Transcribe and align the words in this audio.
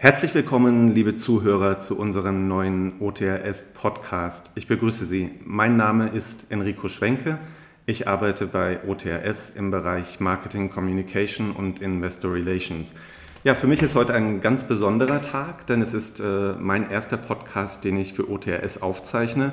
Herzlich 0.00 0.32
willkommen, 0.32 0.86
liebe 0.94 1.16
Zuhörer, 1.16 1.80
zu 1.80 1.98
unserem 1.98 2.46
neuen 2.46 3.00
OTRS 3.00 3.64
Podcast. 3.74 4.52
Ich 4.54 4.68
begrüße 4.68 5.04
Sie. 5.04 5.32
Mein 5.44 5.76
Name 5.76 6.06
ist 6.06 6.46
Enrico 6.50 6.86
Schwenke. 6.86 7.40
Ich 7.84 8.06
arbeite 8.06 8.46
bei 8.46 8.78
OTRS 8.86 9.50
im 9.50 9.72
Bereich 9.72 10.20
Marketing, 10.20 10.70
Communication 10.70 11.50
und 11.50 11.80
Investor 11.80 12.32
Relations. 12.32 12.94
Ja, 13.42 13.56
für 13.56 13.66
mich 13.66 13.82
ist 13.82 13.96
heute 13.96 14.14
ein 14.14 14.40
ganz 14.40 14.62
besonderer 14.62 15.20
Tag, 15.20 15.66
denn 15.66 15.82
es 15.82 15.94
ist 15.94 16.20
äh, 16.20 16.52
mein 16.60 16.88
erster 16.88 17.16
Podcast, 17.16 17.82
den 17.82 17.98
ich 17.98 18.12
für 18.12 18.30
OTRS 18.30 18.80
aufzeichne. 18.80 19.52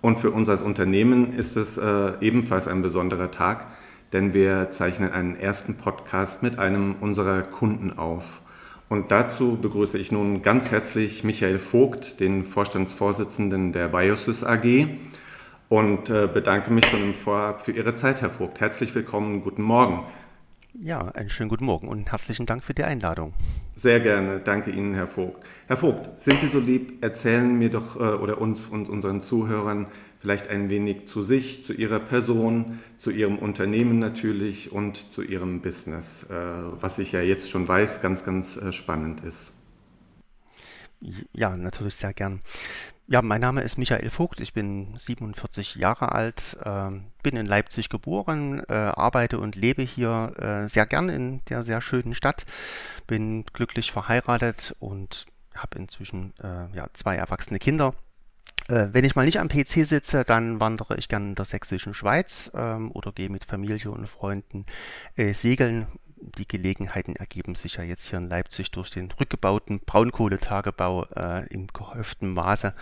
Und 0.00 0.18
für 0.18 0.32
uns 0.32 0.48
als 0.48 0.60
Unternehmen 0.60 1.32
ist 1.32 1.56
es 1.56 1.78
äh, 1.78 2.14
ebenfalls 2.20 2.66
ein 2.66 2.82
besonderer 2.82 3.30
Tag, 3.30 3.66
denn 4.12 4.34
wir 4.34 4.72
zeichnen 4.72 5.12
einen 5.12 5.36
ersten 5.36 5.76
Podcast 5.76 6.42
mit 6.42 6.58
einem 6.58 6.96
unserer 7.00 7.42
Kunden 7.42 7.96
auf. 7.96 8.40
Und 8.88 9.10
dazu 9.10 9.56
begrüße 9.60 9.98
ich 9.98 10.12
nun 10.12 10.42
ganz 10.42 10.70
herzlich 10.70 11.24
Michael 11.24 11.58
Vogt, 11.58 12.20
den 12.20 12.44
Vorstandsvorsitzenden 12.44 13.72
der 13.72 13.88
Biosys 13.88 14.44
AG 14.44 14.86
und 15.68 16.10
äh, 16.10 16.28
bedanke 16.32 16.70
mich 16.70 16.86
schon 16.86 17.02
im 17.02 17.14
Vorab 17.14 17.62
für 17.62 17.72
Ihre 17.72 17.94
Zeit, 17.94 18.22
Herr 18.22 18.30
Vogt. 18.30 18.60
Herzlich 18.60 18.94
willkommen, 18.94 19.42
guten 19.42 19.62
Morgen. 19.62 20.06
Ja, 20.80 21.08
einen 21.08 21.30
schönen 21.30 21.48
guten 21.48 21.64
Morgen 21.64 21.88
und 21.88 22.10
herzlichen 22.10 22.46
Dank 22.46 22.62
für 22.62 22.74
die 22.74 22.84
Einladung. 22.84 23.32
Sehr 23.76 23.98
gerne, 23.98 24.38
danke 24.38 24.70
Ihnen, 24.70 24.94
Herr 24.94 25.08
Vogt. 25.08 25.44
Herr 25.66 25.76
Vogt, 25.76 26.20
sind 26.20 26.40
Sie 26.40 26.46
so 26.46 26.60
lieb, 26.60 27.02
erzählen 27.02 27.58
mir 27.58 27.70
doch 27.70 27.96
äh, 27.96 27.98
oder 27.98 28.40
uns 28.40 28.66
und 28.66 28.88
unseren 28.88 29.20
Zuhörern 29.20 29.88
vielleicht 30.16 30.48
ein 30.48 30.70
wenig 30.70 31.08
zu 31.08 31.24
sich, 31.24 31.64
zu 31.64 31.72
Ihrer 31.72 31.98
Person, 31.98 32.78
zu 32.98 33.10
Ihrem 33.10 33.36
Unternehmen 33.36 33.98
natürlich 33.98 34.70
und 34.70 35.10
zu 35.10 35.22
Ihrem 35.22 35.60
Business, 35.60 36.22
äh, 36.30 36.34
was 36.34 37.00
ich 37.00 37.10
ja 37.10 37.20
jetzt 37.20 37.50
schon 37.50 37.66
weiß, 37.66 38.00
ganz, 38.00 38.24
ganz 38.24 38.56
äh, 38.56 38.72
spannend 38.72 39.22
ist. 39.22 39.52
Ja, 41.32 41.56
natürlich 41.56 41.96
sehr 41.96 42.14
gern. 42.14 42.40
Ja, 43.06 43.20
mein 43.20 43.42
Name 43.42 43.60
ist 43.60 43.76
Michael 43.76 44.08
Vogt, 44.08 44.40
ich 44.40 44.54
bin 44.54 44.96
47 44.96 45.74
Jahre 45.74 46.12
alt, 46.12 46.56
äh, 46.64 46.90
bin 47.22 47.36
in 47.36 47.44
Leipzig 47.44 47.90
geboren, 47.90 48.62
äh, 48.66 48.72
arbeite 48.72 49.38
und 49.38 49.56
lebe 49.56 49.82
hier 49.82 50.32
äh, 50.38 50.68
sehr 50.70 50.86
gern 50.86 51.10
in 51.10 51.42
der 51.50 51.64
sehr 51.64 51.82
schönen 51.82 52.14
Stadt, 52.14 52.46
bin 53.06 53.44
glücklich 53.52 53.92
verheiratet 53.92 54.74
und 54.78 55.26
habe 55.54 55.78
inzwischen 55.78 56.32
äh, 56.42 56.74
ja, 56.74 56.88
zwei 56.94 57.16
erwachsene 57.16 57.58
Kinder. 57.58 57.94
Äh, 58.68 58.88
wenn 58.92 59.04
ich 59.04 59.14
mal 59.14 59.26
nicht 59.26 59.38
am 59.38 59.48
PC 59.48 59.86
sitze, 59.86 60.24
dann 60.24 60.58
wandere 60.58 60.96
ich 60.96 61.10
gern 61.10 61.28
in 61.28 61.34
der 61.34 61.44
sächsischen 61.44 61.92
Schweiz 61.92 62.50
ähm, 62.54 62.90
oder 62.92 63.12
gehe 63.12 63.28
mit 63.28 63.44
Familie 63.44 63.90
und 63.90 64.08
Freunden 64.08 64.64
äh, 65.16 65.34
segeln 65.34 65.88
die 66.38 66.46
Gelegenheiten 66.46 67.16
ergeben 67.16 67.54
sich 67.54 67.76
ja 67.76 67.84
jetzt 67.84 68.08
hier 68.08 68.18
in 68.18 68.28
Leipzig 68.28 68.70
durch 68.70 68.90
den 68.90 69.10
rückgebauten 69.12 69.80
Braunkohletagebau 69.80 71.04
äh, 71.16 71.46
im 71.48 71.66
gehäuften 71.68 72.32
Maße. 72.32 72.74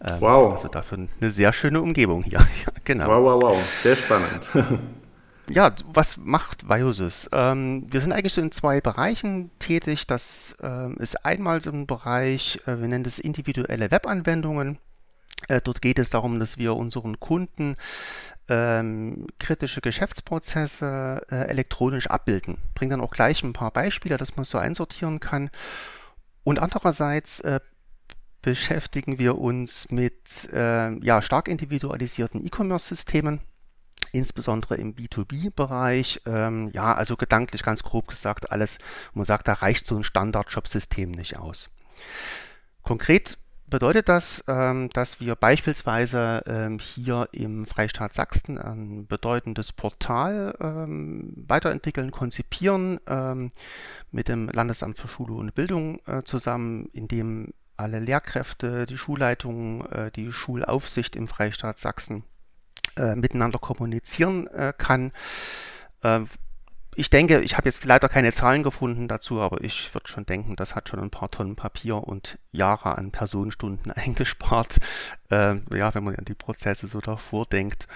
Ähm, 0.00 0.16
wow. 0.20 0.52
Also 0.52 0.68
dafür 0.68 1.06
eine 1.20 1.30
sehr 1.30 1.52
schöne 1.52 1.80
Umgebung 1.80 2.22
hier. 2.22 2.38
ja, 2.66 2.72
genau. 2.84 3.08
Wow, 3.08 3.22
wow, 3.22 3.42
wow. 3.42 3.80
Sehr 3.82 3.96
spannend. 3.96 4.48
ja, 5.50 5.72
was 5.92 6.16
macht 6.16 6.68
Biosys? 6.68 7.28
Ähm, 7.32 7.86
wir 7.90 8.00
sind 8.00 8.12
eigentlich 8.12 8.34
so 8.34 8.40
in 8.40 8.52
zwei 8.52 8.80
Bereichen 8.80 9.50
tätig. 9.58 10.06
Das 10.06 10.56
ähm, 10.62 10.96
ist 10.98 11.24
einmal 11.24 11.60
so 11.60 11.70
ein 11.70 11.86
Bereich, 11.86 12.60
äh, 12.66 12.80
wir 12.80 12.88
nennen 12.88 13.04
das 13.04 13.18
individuelle 13.18 13.90
Webanwendungen. 13.90 14.78
Äh, 15.48 15.60
dort 15.62 15.82
geht 15.82 15.98
es 15.98 16.10
darum, 16.10 16.40
dass 16.40 16.58
wir 16.58 16.74
unseren 16.74 17.20
Kunden 17.20 17.76
ähm, 18.48 19.26
kritische 19.38 19.80
Geschäftsprozesse 19.80 21.26
äh, 21.30 21.48
elektronisch 21.48 22.06
abbilden. 22.08 22.58
Bringe 22.74 22.90
dann 22.90 23.00
auch 23.00 23.10
gleich 23.10 23.42
ein 23.42 23.52
paar 23.52 23.70
Beispiele, 23.70 24.16
dass 24.16 24.36
man 24.36 24.44
so 24.44 24.58
einsortieren 24.58 25.20
kann. 25.20 25.50
Und 26.44 26.60
andererseits 26.60 27.40
äh, 27.40 27.60
beschäftigen 28.42 29.18
wir 29.18 29.38
uns 29.38 29.90
mit 29.90 30.48
äh, 30.52 30.96
ja, 31.04 31.20
stark 31.20 31.48
individualisierten 31.48 32.46
E-Commerce-Systemen, 32.46 33.40
insbesondere 34.12 34.76
im 34.76 34.94
B2B-Bereich. 34.94 36.22
Ähm, 36.26 36.70
ja, 36.72 36.94
also 36.94 37.16
gedanklich 37.16 37.64
ganz 37.64 37.82
grob 37.82 38.06
gesagt, 38.06 38.52
alles, 38.52 38.78
man 39.14 39.24
sagt, 39.24 39.48
da 39.48 39.54
reicht 39.54 39.88
so 39.88 39.96
ein 39.96 40.04
Standard-Shop-System 40.04 41.10
nicht 41.10 41.36
aus. 41.36 41.68
Konkret 42.82 43.38
bedeutet 43.68 44.08
das, 44.08 44.44
ähm, 44.48 44.88
dass 44.92 45.20
wir 45.20 45.34
beispielsweise 45.34 46.42
ähm, 46.46 46.78
hier 46.78 47.28
im 47.32 47.66
Freistaat 47.66 48.14
Sachsen 48.14 48.58
ein 48.58 49.06
bedeutendes 49.06 49.72
Portal 49.72 50.56
ähm, 50.60 51.32
weiterentwickeln, 51.36 52.10
konzipieren 52.10 53.00
mit 54.10 54.28
dem 54.28 54.48
Landesamt 54.48 54.98
für 54.98 55.08
Schule 55.08 55.34
und 55.34 55.54
Bildung 55.54 55.98
äh, 56.06 56.22
zusammen, 56.22 56.88
in 56.92 57.08
dem 57.08 57.52
alle 57.76 57.98
Lehrkräfte, 57.98 58.86
die 58.86 58.96
Schulleitungen, 58.96 59.84
äh, 59.92 60.10
die 60.10 60.32
Schulaufsicht 60.32 61.16
im 61.16 61.28
Freistaat 61.28 61.78
Sachsen 61.78 62.24
äh, 62.96 63.14
miteinander 63.14 63.58
kommunizieren 63.58 64.48
kann 64.78 65.12
ich 66.96 67.10
denke, 67.10 67.40
ich 67.42 67.56
habe 67.56 67.68
jetzt 67.68 67.84
leider 67.84 68.08
keine 68.08 68.32
Zahlen 68.32 68.62
gefunden 68.62 69.06
dazu, 69.06 69.40
aber 69.40 69.62
ich 69.62 69.92
würde 69.94 70.08
schon 70.08 70.24
denken, 70.24 70.56
das 70.56 70.74
hat 70.74 70.88
schon 70.88 70.98
ein 70.98 71.10
paar 71.10 71.30
Tonnen 71.30 71.54
Papier 71.54 71.96
und 71.96 72.38
Jahre 72.52 72.96
an 72.96 73.12
Personenstunden 73.12 73.92
eingespart, 73.92 74.78
äh, 75.30 75.56
ja, 75.76 75.94
wenn 75.94 76.04
man 76.04 76.16
an 76.16 76.24
die 76.24 76.34
Prozesse 76.34 76.88
so 76.88 77.00
davor 77.00 77.46
denkt. 77.46 77.86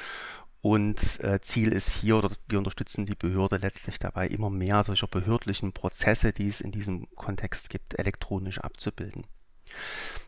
Und 0.62 1.20
äh, 1.20 1.40
Ziel 1.40 1.72
ist 1.72 1.90
hier, 1.90 2.18
oder 2.18 2.28
wir 2.46 2.58
unterstützen 2.58 3.06
die 3.06 3.14
Behörde 3.14 3.56
letztlich 3.56 3.98
dabei, 3.98 4.26
immer 4.26 4.50
mehr 4.50 4.84
solcher 4.84 5.06
behördlichen 5.06 5.72
Prozesse, 5.72 6.32
die 6.32 6.48
es 6.48 6.60
in 6.60 6.70
diesem 6.70 7.08
Kontext 7.14 7.70
gibt, 7.70 7.98
elektronisch 7.98 8.58
abzubilden. 8.58 9.24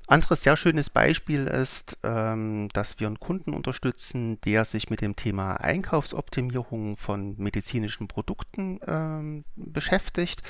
Anderes 0.09 0.43
sehr 0.43 0.57
schönes 0.57 0.91
Beispiel 0.91 1.47
ist, 1.47 1.97
ähm, 2.03 2.69
dass 2.73 2.99
wir 2.99 3.07
einen 3.07 3.21
Kunden 3.21 3.55
unterstützen, 3.55 4.41
der 4.43 4.65
sich 4.65 4.91
mit 4.91 5.01
dem 5.01 5.17
Thema 5.17 5.55
Einkaufsoptimierung 5.55 6.97
von 6.97 7.37
medizinischen 7.39 8.09
Produkten 8.09 8.81
ähm, 8.87 9.45
beschäftigt. 9.55 10.43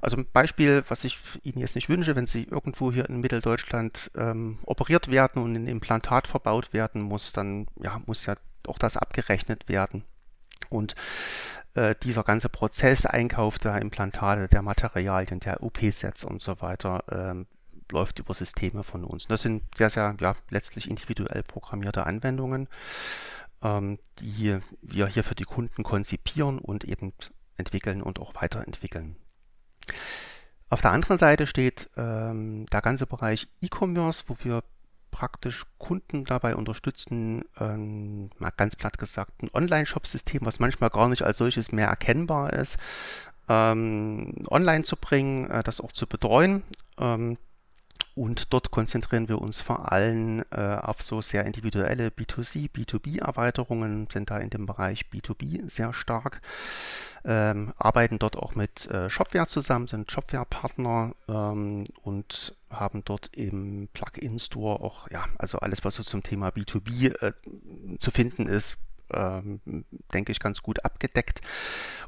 Also 0.00 0.16
ein 0.16 0.26
Beispiel, 0.32 0.84
was 0.88 1.04
ich 1.04 1.18
Ihnen 1.42 1.58
jetzt 1.58 1.74
nicht 1.74 1.88
wünsche, 1.88 2.14
wenn 2.14 2.26
Sie 2.26 2.44
irgendwo 2.44 2.92
hier 2.92 3.08
in 3.08 3.20
Mitteldeutschland 3.20 4.10
ähm, 4.16 4.58
operiert 4.64 5.10
werden 5.10 5.42
und 5.42 5.54
ein 5.54 5.66
Implantat 5.66 6.28
verbaut 6.28 6.72
werden 6.72 7.02
muss, 7.02 7.32
dann 7.32 7.66
ja, 7.82 8.00
muss 8.06 8.26
ja 8.26 8.36
auch 8.66 8.78
das 8.78 8.96
abgerechnet 8.96 9.68
werden. 9.68 10.04
Und 10.70 10.94
äh, 11.74 11.94
dieser 12.02 12.22
ganze 12.22 12.48
Prozess, 12.48 13.06
Einkauf 13.06 13.58
der 13.58 13.80
Implantate, 13.80 14.48
der 14.48 14.62
Materialien, 14.62 15.40
der 15.40 15.62
OP-Sets 15.62 16.24
und 16.24 16.40
so 16.40 16.60
weiter, 16.60 17.02
ähm, 17.10 17.46
läuft 17.92 18.18
über 18.18 18.34
Systeme 18.34 18.84
von 18.84 19.04
uns. 19.04 19.26
Das 19.26 19.42
sind 19.42 19.62
sehr, 19.76 19.90
sehr 19.90 20.16
ja, 20.20 20.36
letztlich 20.50 20.88
individuell 20.88 21.42
programmierte 21.42 22.06
Anwendungen, 22.06 22.68
ähm, 23.62 23.98
die 24.20 24.58
wir 24.82 25.06
hier 25.06 25.24
für 25.24 25.34
die 25.34 25.44
Kunden 25.44 25.82
konzipieren 25.82 26.58
und 26.58 26.84
eben 26.84 27.12
entwickeln 27.56 28.02
und 28.02 28.18
auch 28.18 28.34
weiterentwickeln. 28.34 29.16
Auf 30.68 30.80
der 30.80 30.92
anderen 30.92 31.18
Seite 31.18 31.46
steht 31.46 31.88
ähm, 31.96 32.66
der 32.66 32.82
ganze 32.82 33.06
Bereich 33.06 33.48
E-Commerce, 33.60 34.24
wo 34.26 34.36
wir 34.42 34.62
praktisch 35.10 35.64
Kunden 35.78 36.24
dabei 36.24 36.56
unterstützen, 36.56 37.44
ähm, 37.60 38.30
mal 38.38 38.50
ganz 38.50 38.74
platt 38.74 38.98
gesagt, 38.98 39.42
ein 39.42 39.50
Online-Shop-System, 39.54 40.40
was 40.42 40.58
manchmal 40.58 40.90
gar 40.90 41.08
nicht 41.08 41.22
als 41.22 41.38
solches 41.38 41.70
mehr 41.70 41.86
erkennbar 41.86 42.52
ist, 42.52 42.78
ähm, 43.48 44.34
online 44.48 44.82
zu 44.82 44.96
bringen, 44.96 45.48
äh, 45.50 45.62
das 45.62 45.80
auch 45.80 45.92
zu 45.92 46.08
betreuen. 46.08 46.64
Ähm, 46.98 47.38
und 48.14 48.52
dort 48.52 48.70
konzentrieren 48.70 49.28
wir 49.28 49.40
uns 49.40 49.60
vor 49.60 49.90
allem 49.90 50.44
äh, 50.50 50.76
auf 50.76 51.02
so 51.02 51.20
sehr 51.20 51.44
individuelle 51.44 52.08
B2C, 52.08 52.70
B2B-Erweiterungen, 52.70 54.08
sind 54.10 54.30
da 54.30 54.38
in 54.38 54.50
dem 54.50 54.66
Bereich 54.66 55.06
B2B 55.12 55.68
sehr 55.68 55.92
stark, 55.92 56.40
ähm, 57.24 57.72
arbeiten 57.76 58.18
dort 58.18 58.36
auch 58.36 58.54
mit 58.54 58.86
äh, 58.90 59.10
Shopware 59.10 59.46
zusammen, 59.46 59.88
sind 59.88 60.12
Shopware-Partner 60.12 61.14
ähm, 61.28 61.86
und 62.02 62.54
haben 62.70 63.02
dort 63.04 63.30
im 63.34 63.88
Plugin-Store 63.92 64.80
auch, 64.80 65.10
ja, 65.10 65.26
also 65.38 65.58
alles, 65.58 65.84
was 65.84 65.96
so 65.96 66.02
zum 66.02 66.22
Thema 66.22 66.48
B2B 66.48 67.20
äh, 67.20 67.32
zu 67.98 68.10
finden 68.10 68.46
ist, 68.46 68.76
ähm, 69.12 69.60
denke 70.12 70.32
ich, 70.32 70.38
ganz 70.38 70.62
gut 70.62 70.84
abgedeckt. 70.84 71.40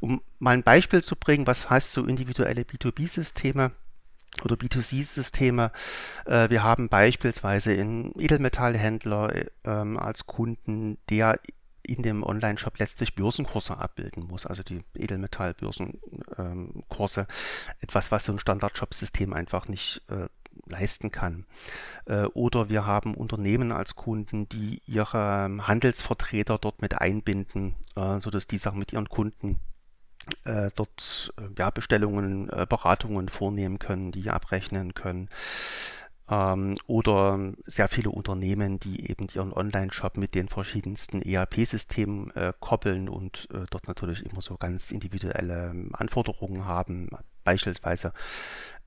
Um 0.00 0.23
mal 0.38 0.52
ein 0.52 0.62
Beispiel 0.62 1.02
zu 1.02 1.17
bringen, 1.17 1.47
was 1.47 1.69
heißt 1.69 1.93
so 1.93 2.05
individuelle 2.05 2.62
B2B-Systeme? 2.62 3.73
Oder 4.44 4.56
B2C-Systeme. 4.56 5.73
Äh, 6.26 6.50
wir 6.50 6.62
haben 6.62 6.88
beispielsweise 6.88 7.73
einen 7.73 8.12
Edelmetallhändler 8.19 9.46
ähm, 9.64 9.96
als 9.96 10.26
Kunden, 10.26 10.99
der 11.08 11.40
in 11.82 12.02
dem 12.02 12.23
Online-Shop 12.23 12.78
letztlich 12.78 13.14
Börsenkurse 13.14 13.78
abbilden 13.78 14.26
muss, 14.26 14.44
also 14.44 14.62
die 14.62 14.84
Edelmetall-Börsenkurse, 14.94 17.20
ähm, 17.20 17.26
etwas, 17.81 18.11
was 18.11 18.25
so 18.25 18.32
ein 18.32 18.38
Standard-Shop-System 18.38 19.32
einfach 19.32 19.69
nicht 19.69 20.02
äh, 20.08 20.26
leisten 20.67 21.11
kann. 21.11 21.46
Äh, 22.06 22.25
oder 22.26 22.69
wir 22.69 22.87
haben 22.87 23.14
Unternehmen 23.14 23.73
als 23.73 23.94
Kunden, 23.94 24.49
die 24.49 24.82
ihre 24.87 25.67
Handelsvertreter 25.67 26.58
dort 26.58 26.82
mit 26.82 27.00
einbinden, 27.00 27.75
äh, 27.94 28.20
sodass 28.20 28.46
die 28.46 28.58
Sachen 28.58 28.78
mit 28.78 28.93
ihren 28.93 29.08
Kunden 29.08 29.61
äh, 30.44 30.70
dort 30.75 31.32
äh, 31.38 31.43
ja, 31.58 31.70
Bestellungen, 31.70 32.49
äh, 32.50 32.67
Beratungen 32.69 33.28
vornehmen 33.28 33.78
können, 33.78 34.12
die 34.12 34.31
abrechnen 34.31 34.94
können. 34.94 35.28
Ähm, 36.28 36.76
oder 36.87 37.52
sehr 37.67 37.88
viele 37.88 38.11
Unternehmen, 38.11 38.81
die 38.81 39.08
eben 39.08 39.28
ihren 39.32 39.52
Online-Shop 39.52 40.17
mit 40.17 40.34
den 40.34 40.49
verschiedensten 40.49 41.23
ERP-Systemen 41.23 42.31
äh, 42.34 42.52
koppeln 42.58 43.08
und 43.08 43.49
äh, 43.52 43.67
dort 43.70 43.87
natürlich 43.87 44.26
immer 44.26 44.43
so 44.43 44.56
ganz 44.56 44.90
individuelle 44.90 45.70
ähm, 45.70 45.90
Anforderungen 45.93 46.64
haben, 46.64 47.11
beispielsweise 47.44 48.12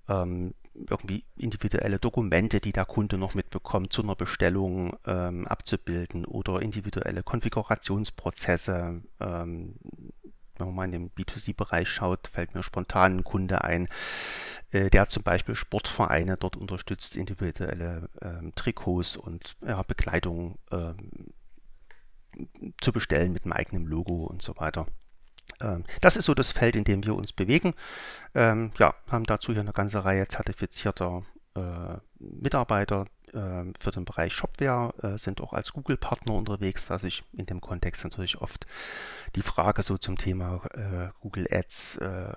ähm, 0.09 0.53
irgendwie 0.89 1.23
individuelle 1.37 1.99
Dokumente, 1.99 2.59
die 2.59 2.71
der 2.71 2.85
Kunde 2.85 3.17
noch 3.17 3.35
mitbekommt, 3.35 3.91
zu 3.93 4.03
einer 4.03 4.15
Bestellung 4.15 4.95
ähm, 5.05 5.47
abzubilden 5.47 6.25
oder 6.25 6.61
individuelle 6.61 7.23
Konfigurationsprozesse. 7.23 9.01
Ähm, 9.19 9.75
wenn 10.59 10.67
man 10.67 10.75
mal 10.75 10.85
in 10.85 10.91
den 10.91 11.11
B2C-Bereich 11.11 11.89
schaut, 11.89 12.27
fällt 12.27 12.55
mir 12.55 12.63
spontan 12.63 13.17
ein 13.17 13.23
Kunde 13.23 13.63
ein, 13.63 13.87
äh, 14.71 14.89
der 14.89 15.07
zum 15.07 15.23
Beispiel 15.23 15.55
Sportvereine 15.55 16.37
dort 16.37 16.55
unterstützt, 16.55 17.15
individuelle 17.15 18.09
ähm, 18.21 18.53
Trikots 18.55 19.15
und 19.15 19.55
ja, 19.65 19.81
Bekleidung 19.83 20.57
ähm, 20.71 21.33
zu 22.79 22.91
bestellen 22.91 23.33
mit 23.33 23.43
einem 23.43 23.53
eigenen 23.53 23.85
Logo 23.85 24.25
und 24.25 24.41
so 24.41 24.55
weiter. 24.57 24.85
Ähm, 25.61 25.83
das 26.01 26.15
ist 26.15 26.25
so 26.25 26.33
das 26.33 26.51
Feld, 26.51 26.75
in 26.75 26.83
dem 26.83 27.03
wir 27.05 27.15
uns 27.15 27.33
bewegen. 27.33 27.73
Ähm, 28.35 28.71
ja, 28.77 28.93
haben 29.07 29.25
dazu 29.25 29.51
hier 29.51 29.61
eine 29.61 29.73
ganze 29.73 30.05
Reihe 30.05 30.27
zertifizierter 30.27 31.23
äh, 31.55 31.97
Mitarbeiter 32.19 33.05
äh, 33.05 33.05
für 33.79 33.91
den 33.91 34.05
Bereich 34.05 34.33
Shopware, 34.33 34.93
äh, 35.01 35.17
sind 35.17 35.41
auch 35.41 35.53
als 35.53 35.73
Google-Partner 35.73 36.33
unterwegs, 36.33 36.87
da 36.87 36.99
sich 36.99 37.23
in 37.33 37.45
dem 37.45 37.61
Kontext 37.61 38.03
natürlich 38.03 38.41
oft 38.41 38.65
die 39.35 39.41
Frage 39.41 39.83
so 39.83 39.97
zum 39.97 40.17
Thema 40.17 40.61
äh, 40.73 41.09
Google 41.21 41.47
Ads, 41.51 41.97
äh, 41.97 42.33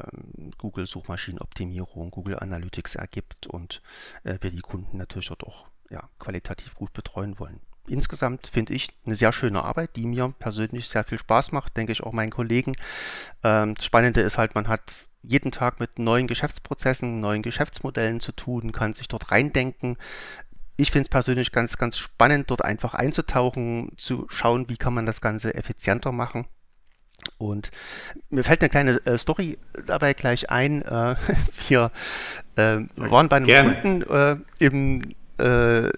Google 0.59 0.87
Suchmaschinenoptimierung, 0.87 2.11
Google 2.11 2.39
Analytics 2.39 2.97
ergibt 2.97 3.47
und 3.47 3.83
äh, 4.25 4.39
wir 4.41 4.51
die 4.51 4.61
Kunden 4.61 4.97
natürlich 4.99 5.29
dort 5.29 5.45
auch 5.45 5.67
ja, 5.91 6.09
qualitativ 6.19 6.75
gut 6.75 6.93
betreuen 6.93 7.39
wollen 7.39 7.61
insgesamt 7.89 8.47
finde 8.47 8.75
ich 8.75 8.89
eine 9.05 9.17
sehr 9.17 9.33
schöne 9.33 9.65
Arbeit, 9.65 9.97
die 9.97 10.07
mir 10.07 10.33
persönlich 10.39 10.89
sehr 10.89 11.05
viel 11.05 11.19
Spaß 11.19 11.53
macht, 11.53 11.77
denke 11.77 11.93
ich 11.93 12.03
auch 12.03 12.13
meinen 12.13 12.31
Kollegen. 12.31 12.73
Ähm, 13.43 13.75
das 13.75 13.85
Spannende 13.85 14.21
ist 14.21 14.39
halt, 14.39 14.55
man 14.55 14.69
hat 14.69 14.95
jeden 15.23 15.53
Tag 15.53 15.81
mit 15.81 15.99
neuen 15.99 16.27
Geschäftsprozessen, 16.27 17.21
neuen 17.21 17.43
Geschäftsmodellen 17.43 18.21
zu 18.21 18.33
tun, 18.33 18.73
kann 18.73 18.95
sich 18.95 19.09
dort 19.09 19.31
reindenken. 19.31 19.97
Ich 20.77 20.91
finde 20.91 21.03
es 21.03 21.09
persönlich 21.09 21.53
ganz, 21.53 21.77
ganz 21.77 21.99
spannend, 21.99 22.51
dort 22.51 22.65
einfach 22.65 22.95
einzutauchen, 22.95 23.93
zu 23.97 24.27
schauen, 24.29 24.69
wie 24.69 24.77
kann 24.77 24.95
man 24.95 25.07
das 25.07 25.21
Ganze 25.21 25.55
effizienter 25.55 26.13
machen. 26.13 26.47
Und 27.39 27.71
mir 28.31 28.43
fällt 28.43 28.63
eine 28.63 28.71
kleine 28.71 29.07
äh, 29.07 29.17
Story 29.17 29.59
dabei 29.87 30.13
gleich 30.13 30.51
ein. 30.51 30.83
Äh, 30.83 31.17
wir 31.69 31.91
äh, 32.57 32.79
waren 32.97 33.29
bei 33.29 33.37
einem 33.37 33.47
Gerne. 33.47 33.81
Kunden 33.81 34.03
äh, 34.11 34.37
im 34.59 35.03
äh, 35.39 35.89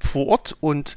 vor 0.00 0.26
Ort 0.26 0.56
und 0.60 0.96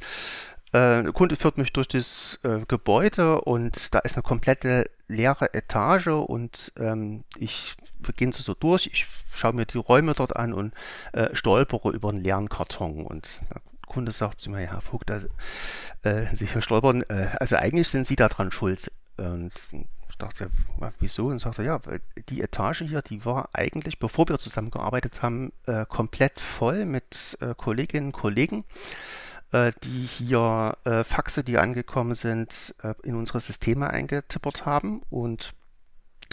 äh, 0.72 1.02
der 1.02 1.12
Kunde 1.12 1.36
führt 1.36 1.58
mich 1.58 1.72
durch 1.72 1.88
das 1.88 2.38
äh, 2.42 2.60
Gebäude 2.66 3.40
und 3.40 3.94
da 3.94 4.00
ist 4.00 4.16
eine 4.16 4.22
komplette 4.22 4.84
leere 5.10 5.52
Etage 5.54 6.08
und 6.08 6.72
ähm, 6.78 7.24
ich 7.36 7.76
beginne 7.98 8.32
so 8.32 8.54
durch, 8.54 8.88
ich 8.92 9.06
schaue 9.34 9.52
mir 9.52 9.66
die 9.66 9.78
Räume 9.78 10.14
dort 10.14 10.36
an 10.36 10.52
und 10.52 10.72
äh, 11.12 11.34
stolpere 11.34 11.90
über 11.90 12.08
einen 12.08 12.18
leeren 12.22 12.48
Karton 12.48 13.04
und 13.04 13.40
der 13.50 13.60
Kunde 13.86 14.12
sagt 14.12 14.40
zu 14.40 14.50
mir, 14.50 14.62
ja, 14.62 14.70
Herr 14.70 14.80
Vogt, 14.80 15.10
da, 15.10 15.20
äh, 16.02 16.34
Sie 16.34 16.46
hier 16.46 16.62
stolpern, 16.62 17.02
äh, 17.08 17.28
also 17.40 17.56
eigentlich 17.56 17.88
sind 17.88 18.06
Sie 18.06 18.16
daran 18.16 18.52
schuld. 18.52 18.90
Und 19.16 19.52
ich 20.08 20.16
dachte, 20.16 20.50
wieso? 21.00 21.26
Und 21.26 21.40
sagte, 21.40 21.64
ja, 21.64 21.80
die 22.28 22.40
Etage 22.40 22.82
hier, 22.82 23.02
die 23.02 23.24
war 23.24 23.48
eigentlich, 23.52 23.98
bevor 23.98 24.28
wir 24.28 24.38
zusammengearbeitet 24.38 25.22
haben, 25.22 25.52
äh, 25.66 25.84
komplett 25.86 26.40
voll 26.40 26.84
mit 26.84 27.36
äh, 27.40 27.54
Kolleginnen 27.56 28.06
und 28.06 28.12
Kollegen, 28.12 28.64
die 29.52 30.06
hier 30.06 30.76
äh, 30.84 31.04
Faxe, 31.04 31.42
die 31.44 31.58
angekommen 31.58 32.14
sind, 32.14 32.74
äh, 32.82 32.94
in 33.02 33.16
unsere 33.16 33.40
Systeme 33.40 33.90
eingetippert 33.90 34.66
haben. 34.66 35.02
Und 35.10 35.54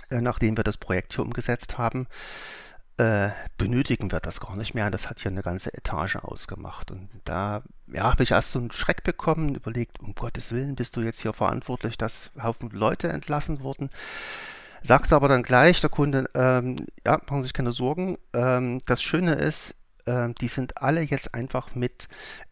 äh, 0.10 0.22
nachdem 0.22 0.58
wir 0.58 0.64
das 0.64 0.78
Projekt 0.78 1.14
hier 1.14 1.24
umgesetzt 1.24 1.78
haben, 1.78 2.08
äh, 2.98 3.30
benötigen 3.58 4.12
wir 4.12 4.20
das 4.20 4.40
gar 4.40 4.56
nicht 4.56 4.74
mehr. 4.74 4.90
Das 4.90 5.10
hat 5.10 5.20
hier 5.20 5.32
eine 5.32 5.44
ganze 5.44 5.74
Etage 5.74 6.18
ausgemacht. 6.18 6.92
Und 6.92 7.10
da 7.26 7.62
ja, 7.88 8.04
habe 8.04 8.24
ich 8.24 8.32
erst 8.32 8.52
so 8.52 8.60
einen 8.60 8.72
Schreck 8.72 9.04
bekommen, 9.04 9.56
überlegt, 9.56 10.00
um 10.00 10.16
Gottes 10.16 10.52
Willen, 10.52 10.76
bist 10.76 10.96
du 10.96 11.02
jetzt 11.02 11.22
hier 11.22 11.34
verantwortlich, 11.34 11.98
dass 11.98 12.32
Haufen 12.42 12.70
Leute 12.72 13.10
entlassen 13.10 13.62
wurden. 13.62 13.90
Sagt 14.84 15.12
aber 15.14 15.28
dann 15.28 15.44
gleich 15.44 15.82
der 15.82 15.90
Kunde, 15.90 16.30
ähm, 16.34 16.86
ja, 17.06 17.20
machen 17.28 17.42
Sie 17.42 17.48
sich 17.48 17.54
keine 17.54 17.72
Sorgen. 17.72 18.18
Ähm, 18.34 18.82
das 18.86 19.02
Schöne 19.02 19.34
ist, 19.34 19.76
äh, 20.08 20.34
die 20.42 20.48
sind 20.48 20.82
alle 20.82 21.02
jetzt 21.02 21.34
einfach 21.34 21.76
mit 21.76 22.08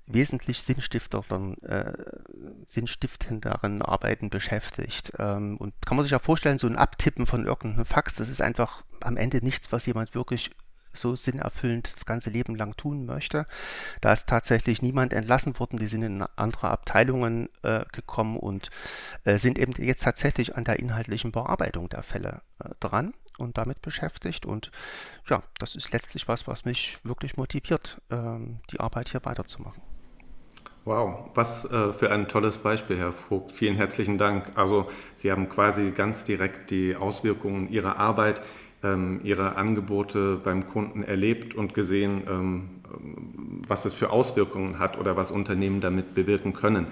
wesentlich 0.07 0.61
sinnstiftenderen, 0.61 1.61
äh, 1.63 1.93
sinnstiftenderen 2.65 3.81
Arbeiten 3.81 4.29
beschäftigt. 4.29 5.13
Ähm, 5.17 5.57
und 5.57 5.73
kann 5.85 5.97
man 5.97 6.03
sich 6.03 6.11
ja 6.11 6.19
vorstellen, 6.19 6.59
so 6.59 6.67
ein 6.67 6.75
Abtippen 6.75 7.25
von 7.25 7.45
irgendeinem 7.45 7.85
Fax, 7.85 8.15
das 8.15 8.29
ist 8.29 8.41
einfach 8.41 8.83
am 9.01 9.17
Ende 9.17 9.43
nichts, 9.43 9.71
was 9.71 9.85
jemand 9.85 10.13
wirklich 10.13 10.51
so 10.93 11.15
sinnerfüllend 11.15 11.91
das 11.91 12.05
ganze 12.05 12.29
Leben 12.29 12.55
lang 12.55 12.77
tun 12.77 13.05
möchte. 13.05 13.45
Da 13.99 14.13
ist 14.13 14.27
tatsächlich 14.27 14.81
niemand 14.81 15.11
entlassen 15.11 15.57
worden, 15.59 15.77
die 15.77 15.87
sind 15.87 16.03
in 16.03 16.23
andere 16.35 16.69
Abteilungen 16.69 17.49
äh, 17.63 17.83
gekommen 17.91 18.37
und 18.37 18.69
äh, 19.25 19.37
sind 19.37 19.59
eben 19.59 19.73
jetzt 19.83 20.03
tatsächlich 20.03 20.55
an 20.55 20.63
der 20.63 20.79
inhaltlichen 20.79 21.31
Bearbeitung 21.31 21.89
der 21.89 22.03
Fälle 22.03 22.41
äh, 22.59 22.69
dran 22.79 23.13
und 23.37 23.57
damit 23.57 23.81
beschäftigt. 23.81 24.45
Und 24.45 24.71
ja, 25.29 25.43
das 25.59 25.75
ist 25.75 25.91
letztlich 25.91 26.27
was, 26.27 26.47
was 26.47 26.65
mich 26.65 26.97
wirklich 27.03 27.37
motiviert, 27.37 28.01
ähm, 28.09 28.59
die 28.71 28.79
Arbeit 28.79 29.09
hier 29.09 29.23
weiterzumachen. 29.23 29.81
Wow, 30.85 31.31
was 31.33 31.65
äh, 31.65 31.93
für 31.93 32.11
ein 32.11 32.27
tolles 32.27 32.59
Beispiel, 32.59 32.97
Herr 32.97 33.11
Vogt. 33.11 33.51
Vielen 33.51 33.75
herzlichen 33.75 34.19
Dank. 34.19 34.51
Also 34.53 34.85
Sie 35.15 35.31
haben 35.31 35.49
quasi 35.49 35.89
ganz 35.89 36.25
direkt 36.25 36.69
die 36.69 36.95
Auswirkungen 36.95 37.71
Ihrer 37.71 37.97
Arbeit, 37.97 38.43
ähm, 38.83 39.19
Ihre 39.23 39.55
Angebote 39.55 40.35
beim 40.37 40.69
Kunden 40.69 41.01
erlebt 41.01 41.55
und 41.55 41.73
gesehen, 41.73 42.21
ähm, 42.29 42.69
was 43.67 43.85
es 43.85 43.95
für 43.95 44.11
Auswirkungen 44.11 44.77
hat 44.77 44.99
oder 44.99 45.17
was 45.17 45.31
Unternehmen 45.31 45.81
damit 45.81 46.13
bewirken 46.13 46.53
können. 46.53 46.87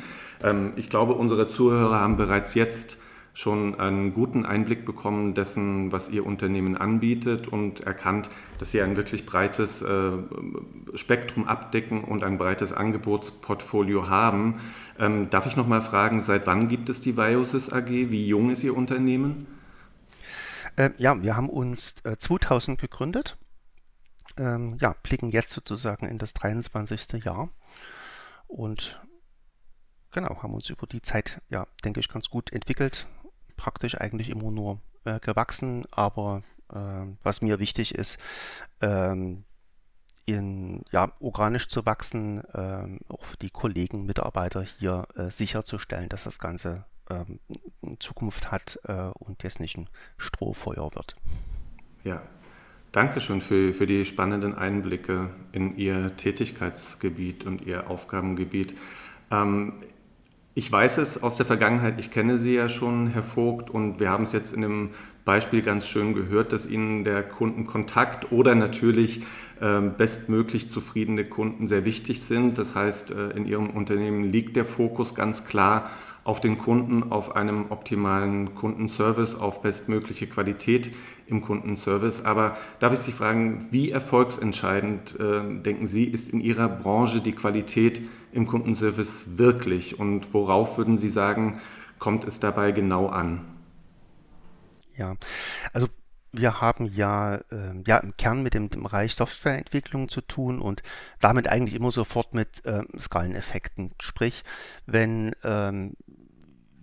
Ich 0.76 0.90
glaube, 0.90 1.14
unsere 1.14 1.48
Zuhörer 1.48 2.02
haben 2.02 2.18
bereits 2.18 2.56
jetzt 2.56 2.98
schon 3.34 3.80
einen 3.80 4.14
guten 4.14 4.46
Einblick 4.46 4.86
bekommen 4.86 5.34
dessen, 5.34 5.92
was 5.92 6.10
Ihr 6.10 6.26
Unternehmen 6.26 6.78
anbietet 6.78 7.48
und 7.48 7.82
erkannt, 7.82 8.30
dass 8.60 8.72
Sie 8.72 8.82
ein 8.82 8.96
wirklich 8.96 9.26
breites 9.26 9.82
äh, 9.82 10.12
Spektrum 10.94 11.48
abdecken 11.48 12.04
und 12.04 12.24
ein 12.24 12.38
breites 12.38 12.74
Angebotsportfolio 12.74 14.08
haben. 14.08 14.62
Ähm, 15.00 15.30
darf 15.32 15.48
ich 15.48 15.56
noch 15.56 15.68
mal 15.68 15.82
fragen, 15.82 16.20
seit 16.20 16.46
wann 16.46 16.68
gibt 16.68 16.90
es 16.90 17.02
die 17.02 17.18
Viosys 17.18 17.72
AG? 17.72 17.90
Wie 17.90 18.28
jung 18.28 18.52
ist 18.52 18.64
Ihr 18.64 18.78
Unternehmen? 18.78 19.48
Äh, 20.76 20.92
ja, 20.98 21.22
wir 21.22 21.36
haben 21.36 21.50
uns 21.50 21.96
äh, 22.04 22.18
2000 22.18 22.80
gegründet. 22.80 23.38
Ähm, 24.38 24.78
ja, 24.80 24.96
blicken 25.04 25.30
jetzt 25.30 25.54
sozusagen 25.54 26.08
in 26.08 26.18
das 26.18 26.34
23. 26.34 27.24
Jahr 27.24 27.50
und 28.48 29.00
genau, 30.12 30.42
haben 30.42 30.54
uns 30.54 30.70
über 30.70 30.88
die 30.88 31.02
Zeit, 31.02 31.42
ja, 31.50 31.68
denke 31.84 32.00
ich, 32.00 32.10
ganz 32.10 32.30
gut 32.30 32.52
entwickelt, 32.52 33.06
praktisch 33.64 33.96
eigentlich 33.96 34.30
immer 34.30 34.52
nur 34.52 34.82
äh, 35.06 35.22
gewachsen, 35.22 35.86
aber 35.90 36.44
äh, 36.74 37.06
was 37.24 37.42
mir 37.42 37.60
wichtig 37.60 37.96
ist, 37.96 38.18
ähm, 38.82 39.46
in, 40.26 40.84
ja, 40.92 41.14
organisch 41.22 41.70
zu 41.70 41.86
wachsen, 41.86 42.44
ähm, 42.54 43.00
auch 43.08 43.24
für 43.24 43.38
die 43.38 43.50
Kollegen, 43.50 44.06
Mitarbeiter 44.06 44.64
hier 44.64 45.08
äh, 45.16 45.32
sicherzustellen, 45.32 46.10
dass 46.10 46.26
das 46.26 46.40
Ganze 46.40 46.84
ähm, 47.10 47.40
Zukunft 48.00 48.52
hat 48.52 48.80
äh, 48.84 49.12
und 49.14 49.44
jetzt 49.44 49.62
nicht 49.62 49.78
ein 49.78 49.90
Strohfeuer 50.18 50.94
wird. 50.94 51.16
Ja, 52.04 52.22
Dankeschön 52.92 53.40
für, 53.40 53.74
für 53.74 53.88
die 53.88 54.04
spannenden 54.04 54.56
Einblicke 54.56 55.30
in 55.54 55.78
Ihr 55.78 56.18
Tätigkeitsgebiet 56.18 57.46
und 57.46 57.62
Ihr 57.62 57.90
Aufgabengebiet. 57.90 58.78
Ähm, 59.32 59.82
ich 60.56 60.72
weiß 60.72 61.00
es 61.00 61.22
aus 61.24 61.38
der 61.38 61.46
Vergangenheit, 61.46 61.96
ich 61.98 62.12
kenne 62.12 62.38
Sie 62.38 62.54
ja 62.54 62.70
schon, 62.70 63.08
Herr 63.08 63.24
Vogt, 63.24 63.72
und 63.72 64.00
wir 64.00 64.10
haben 64.10 64.24
es 64.24 64.34
jetzt 64.34 64.54
in 64.54 64.62
dem 64.62 64.90
Beispiel 65.26 65.62
ganz 65.62 65.88
schön 65.88 66.14
gehört, 66.14 66.54
dass 66.54 66.68
Ihnen 66.68 67.04
der 67.04 67.24
Kundenkontakt 67.24 68.32
oder 68.32 68.54
natürlich 68.54 69.22
äh, 69.62 69.82
bestmöglich 69.82 70.70
zufriedene 70.70 71.26
Kunden 71.26 71.68
sehr 71.68 71.86
wichtig 71.86 72.22
sind. 72.22 72.58
Das 72.58 72.76
heißt, 72.76 73.12
äh, 73.12 73.30
in 73.32 73.46
Ihrem 73.46 73.72
Unternehmen 73.72 74.30
liegt 74.30 74.56
der 74.56 74.66
Fokus 74.66 75.16
ganz 75.16 75.46
klar 75.46 75.90
auf 76.24 76.40
den 76.40 76.58
Kunden, 76.58 77.12
auf 77.12 77.36
einem 77.36 77.66
optimalen 77.70 78.56
Kundenservice, 78.56 79.36
auf 79.36 79.62
bestmögliche 79.62 80.28
Qualität 80.28 80.92
im 81.28 81.42
Kundenservice. 81.42 82.24
Aber 82.24 82.58
darf 82.80 82.94
ich 82.94 83.00
Sie 83.00 83.12
fragen, 83.12 83.68
wie 83.72 83.92
erfolgsentscheidend, 83.92 85.20
äh, 85.20 85.62
denken 85.62 85.88
Sie, 85.88 86.06
ist 86.06 86.32
in 86.32 86.40
Ihrer 86.40 86.70
Branche 86.70 87.22
die 87.22 87.34
Qualität 87.34 88.02
im 88.32 88.48
Kundenservice 88.48 89.38
wirklich 89.38 90.00
und 90.00 90.34
worauf 90.34 90.78
würden 90.78 90.98
Sie 90.98 91.10
sagen, 91.10 91.60
kommt 92.00 92.26
es 92.26 92.40
dabei 92.40 92.72
genau 92.72 93.08
an? 93.08 93.42
Ja, 94.96 95.16
also 95.72 95.88
wir 96.34 96.62
haben 96.62 96.86
ja, 96.86 97.36
äh, 97.36 97.82
ja 97.86 97.98
im 97.98 98.18
Kern 98.18 98.42
mit 98.42 98.56
dem, 98.56 98.70
dem 98.70 98.84
Bereich 98.84 99.14
Softwareentwicklung 99.14 100.10
zu 100.10 100.22
tun 100.22 100.60
und 100.60 100.82
damit 101.22 101.48
eigentlich 101.48 101.76
immer 101.76 101.92
sofort 101.92 102.34
mit 102.34 102.66
äh, 102.66 102.82
Skaleneffekten. 103.00 103.92
Sprich, 104.02 104.44
wenn 104.88 105.34
ähm, 105.44 105.94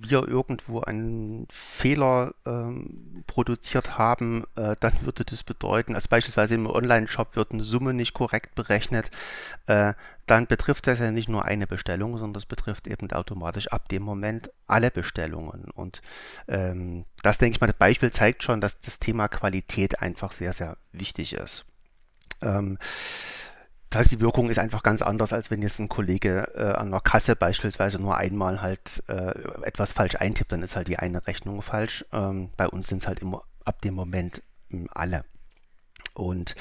wir 0.03 0.27
irgendwo 0.27 0.81
einen 0.81 1.47
Fehler 1.51 2.35
ähm, 2.47 3.23
produziert 3.27 3.99
haben, 3.99 4.45
äh, 4.57 4.77
dann 4.81 4.93
würde 5.03 5.25
das 5.25 5.45
bedeuten, 5.45 5.95
also 5.95 6.09
beispielsweise 6.09 6.55
im 6.55 6.67
Online-Shop 6.67 7.37
wird 7.37 7.53
eine 7.53 7.63
Summe 7.63 7.93
nicht 7.93 8.15
korrekt 8.15 8.55
berechnet, 8.55 9.11
äh, 9.67 9.95
dann 10.27 10.47
betrifft 10.47 10.87
das 10.87 11.01
ja 11.01 11.11
nicht 11.11 11.29
nur 11.29 11.45
eine 11.45 11.67
Bestellung, 11.67 12.13
sondern 12.13 12.35
das 12.35 12.47
betrifft 12.47 12.87
eben 12.87 13.11
automatisch 13.11 13.69
ab 13.69 13.89
dem 13.89 14.03
Moment 14.03 14.51
alle 14.67 14.91
Bestellungen. 14.91 15.65
Und 15.71 16.03
ähm, 16.49 17.05
das, 17.23 17.39
denke 17.39 17.57
ich 17.57 17.61
mal, 17.61 17.67
das 17.67 17.77
Beispiel 17.77 18.11
zeigt 18.11 18.43
schon, 18.43 18.61
dass 18.61 18.81
das 18.81 19.01
Thema 19.01 19.29
Qualität 19.29 20.01
einfach 20.01 20.33
sehr, 20.33 20.53
sehr 20.53 20.77
wichtig 20.93 21.35
ist. 21.35 21.67
Ähm, 22.43 22.79
das 23.91 24.01
heißt, 24.01 24.13
die 24.13 24.21
Wirkung 24.21 24.51
ist 24.51 24.59
einfach 24.59 24.85
ganz 24.85 25.03
anders, 25.03 25.33
als 25.33 25.51
wenn 25.51 25.63
jetzt 25.63 25.81
ein 25.81 25.89
Kollege 25.89 26.53
äh, 26.55 26.77
an 26.79 26.93
der 26.93 27.01
Kasse 27.01 27.35
beispielsweise 27.35 27.99
nur 27.99 28.17
einmal 28.17 28.63
halt 28.63 29.03
äh, 29.09 29.33
etwas 29.63 29.93
falsch 29.93 30.15
eintippt, 30.15 30.53
dann 30.53 30.63
ist 30.63 30.77
halt 30.77 30.87
die 30.87 30.99
eine 30.99 31.27
Rechnung 31.27 31.61
falsch. 31.61 32.05
Ähm, 32.13 32.51
bei 32.57 32.69
uns 32.69 32.87
sind 32.87 33.03
es 33.03 33.09
halt 33.09 33.19
immer 33.19 33.43
ab 33.65 33.83
dem 33.83 33.95
Moment 33.95 34.43
äh, 34.71 34.87
alle. 34.93 35.25
Und 36.15 36.55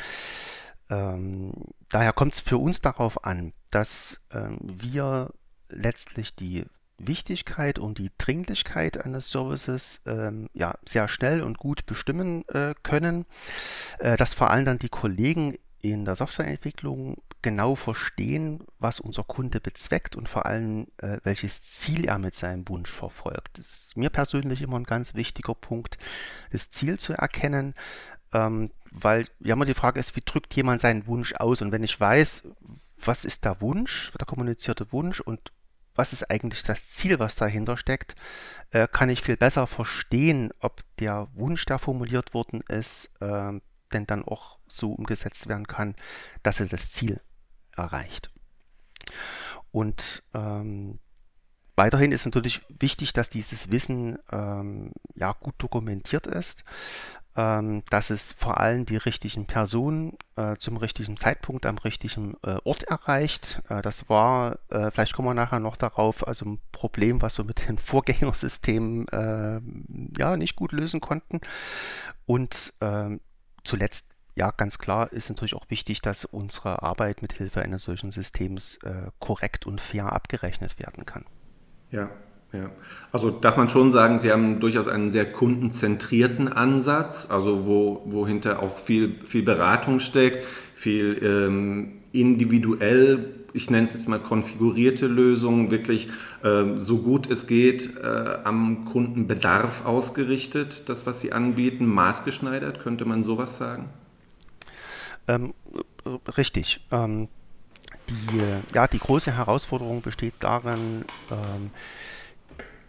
ähm, 0.90 1.54
daher 1.90 2.14
kommt 2.14 2.34
es 2.34 2.40
für 2.40 2.58
uns 2.58 2.82
darauf 2.82 3.24
an, 3.24 3.54
dass 3.70 4.22
ähm, 4.32 4.58
wir 4.62 5.32
letztlich 5.70 6.36
die 6.36 6.66
Wichtigkeit 6.98 7.80
und 7.80 7.98
die 8.00 8.12
Dringlichkeit 8.18 9.06
eines 9.06 9.30
Services 9.30 10.02
ähm, 10.06 10.50
ja, 10.54 10.76
sehr 10.84 11.08
schnell 11.08 11.42
und 11.42 11.58
gut 11.58 11.86
bestimmen 11.86 12.48
äh, 12.50 12.74
können, 12.84 13.26
äh, 14.00 14.18
dass 14.18 14.34
vor 14.34 14.50
allem 14.50 14.66
dann 14.66 14.80
die 14.80 14.90
Kollegen 14.90 15.56
in 15.82 16.06
der 16.06 16.16
Softwareentwicklung 16.16 17.22
genau 17.42 17.76
verstehen, 17.76 18.66
was 18.80 19.00
unser 19.00 19.24
Kunde 19.24 19.62
bezweckt 19.62 20.16
und 20.16 20.28
vor 20.28 20.46
allem, 20.46 20.88
äh, 20.98 21.18
welches 21.24 21.62
Ziel 21.62 22.06
er 22.06 22.20
mit 22.20 22.36
seinem 22.36 22.68
Wunsch 22.68 22.92
verfolgt. 22.92 23.58
Das 23.58 23.66
ist 23.68 23.98
mir 23.98 24.10
persönlich 24.10 24.62
immer 24.62 24.78
ein 24.78 24.84
ganz 24.84 25.14
wichtiger 25.14 25.56
Punkt, 25.56 25.98
das 26.52 26.70
Ziel 26.70 27.00
zu 27.00 27.14
erkennen, 27.14 27.76
ähm, 28.34 28.72
weil 28.92 29.28
ja 29.40 29.54
immer 29.54 29.66
die 29.66 29.74
Frage 29.74 30.00
ist, 30.00 30.16
wie 30.16 30.24
drückt 30.24 30.54
jemand 30.56 30.82
seinen 30.82 31.08
Wunsch 31.08 31.34
aus? 31.36 31.62
Und 31.62 31.72
wenn 31.72 31.84
ich 31.84 32.00
weiß, 32.00 32.44
was 32.98 33.24
ist 33.24 33.46
der 33.46 33.62
Wunsch, 33.62 34.12
der 34.20 34.26
kommunizierte 34.26 34.92
Wunsch 34.92 35.22
und 35.22 35.52
was 35.96 36.14
ist 36.14 36.30
eigentlich 36.30 36.64
das 36.64 36.90
Ziel, 36.90 37.20
was 37.20 37.36
dahinter 37.36 37.78
steckt, 37.78 38.16
äh, 38.72 38.88
kann 38.88 39.10
ich 39.10 39.22
viel 39.22 39.38
besser 39.38 39.68
verstehen, 39.68 40.52
ob 40.60 40.84
der 41.00 41.28
Wunsch, 41.34 41.66
der 41.66 41.80
formuliert 41.80 42.34
worden 42.34 42.62
ist, 42.68 43.12
äh, 43.20 43.60
denn 43.94 44.06
dann 44.08 44.24
auch 44.24 44.60
so 44.68 44.92
umgesetzt 44.94 45.48
werden 45.48 45.68
kann, 45.68 45.96
dass 46.44 46.60
er 46.60 46.68
das 46.68 46.92
Ziel 46.92 47.22
erreicht. 47.76 48.32
Und 49.72 50.24
ähm, 50.34 51.00
weiterhin 51.76 52.12
ist 52.12 52.26
natürlich 52.26 52.62
wichtig, 52.68 53.14
dass 53.14 53.30
dieses 53.30 53.72
Wissen 53.72 54.18
ähm, 54.32 54.92
ja, 55.16 55.34
gut 55.40 55.56
dokumentiert 55.58 56.28
ist, 56.28 56.64
ähm, 57.36 57.84
dass 57.90 58.10
es 58.10 58.34
vor 58.34 58.60
allem 58.60 58.86
die 58.86 58.98
richtigen 58.98 59.46
Personen 59.46 60.18
äh, 60.36 60.58
zum 60.58 60.78
richtigen 60.78 61.16
Zeitpunkt 61.16 61.66
am 61.66 61.78
richtigen 61.78 62.36
äh, 62.44 62.58
Ort 62.64 62.84
erreicht. 62.84 63.62
Äh, 63.70 63.82
das 63.82 64.10
war, 64.10 64.60
äh, 64.70 64.92
vielleicht 64.92 65.14
kommen 65.14 65.30
wir 65.30 65.34
nachher 65.34 65.60
noch 65.60 65.78
darauf, 65.78 66.28
also 66.28 66.46
ein 66.46 66.60
Problem, 66.72 67.22
was 67.22 67.38
wir 67.38 67.46
mit 67.46 67.68
den 67.68 67.78
Vorgängersystemen 67.78 69.08
äh, 69.10 69.62
ja 70.18 70.36
nicht 70.36 70.56
gut 70.56 70.72
lösen 70.72 71.00
konnten. 71.00 71.40
Und 72.26 72.74
ähm, 72.82 73.22
zuletzt, 73.64 74.16
ja, 74.36 74.52
ganz 74.52 74.78
klar 74.78 75.12
ist 75.12 75.30
natürlich 75.30 75.56
auch 75.56 75.70
wichtig, 75.70 76.02
dass 76.02 76.26
unsere 76.26 76.82
Arbeit 76.82 77.22
mit 77.22 77.34
Hilfe 77.34 77.62
eines 77.62 77.84
solchen 77.84 78.12
Systems 78.12 78.78
äh, 78.84 79.12
korrekt 79.20 79.66
und 79.66 79.82
fair 79.82 80.14
abgerechnet 80.14 80.80
werden 80.80 81.06
kann. 81.06 81.26
Ja, 81.92 82.10
ja. 82.52 82.70
Also 83.12 83.30
darf 83.30 83.58
man 83.58 83.70
schon 83.70 83.92
sagen, 83.92 84.20
Sie 84.20 84.32
haben 84.32 84.60
durchaus 84.60 84.88
einen 84.88 85.12
sehr 85.12 85.32
kundenzentrierten 85.32 86.48
Ansatz, 86.48 87.28
also 87.30 87.68
wo, 87.68 88.02
wo 88.06 88.26
hinter 88.26 88.62
auch 88.62 88.78
viel, 88.78 89.16
viel 89.26 89.44
Beratung 89.44 90.00
steckt, 90.00 90.46
viel 90.74 91.20
ähm, 91.24 92.00
individuell, 92.12 93.34
ich 93.54 93.70
nenne 93.70 93.86
es 93.86 93.94
jetzt 93.94 94.08
mal 94.08 94.20
konfigurierte 94.20 95.08
Lösungen, 95.08 95.72
wirklich 95.72 96.10
ähm, 96.44 96.80
so 96.80 97.00
gut 97.00 97.30
es 97.30 97.48
geht 97.48 97.98
äh, 97.98 98.38
am 98.44 98.86
Kundenbedarf 98.86 99.86
ausgerichtet, 99.86 100.90
das, 100.90 101.06
was 101.06 101.20
Sie 101.20 101.32
anbieten, 101.32 101.86
maßgeschneidert, 101.86 102.80
könnte 102.80 103.06
man 103.06 103.24
sowas 103.24 103.58
sagen? 103.58 103.90
Ähm, 105.28 105.54
richtig. 106.38 106.86
Ähm, 106.92 107.28
die, 108.10 108.42
ja, 108.74 108.88
die 108.88 109.00
große 109.00 109.36
Herausforderung 109.36 110.02
besteht 110.02 110.34
darin, 110.40 111.06
ähm, 111.32 111.72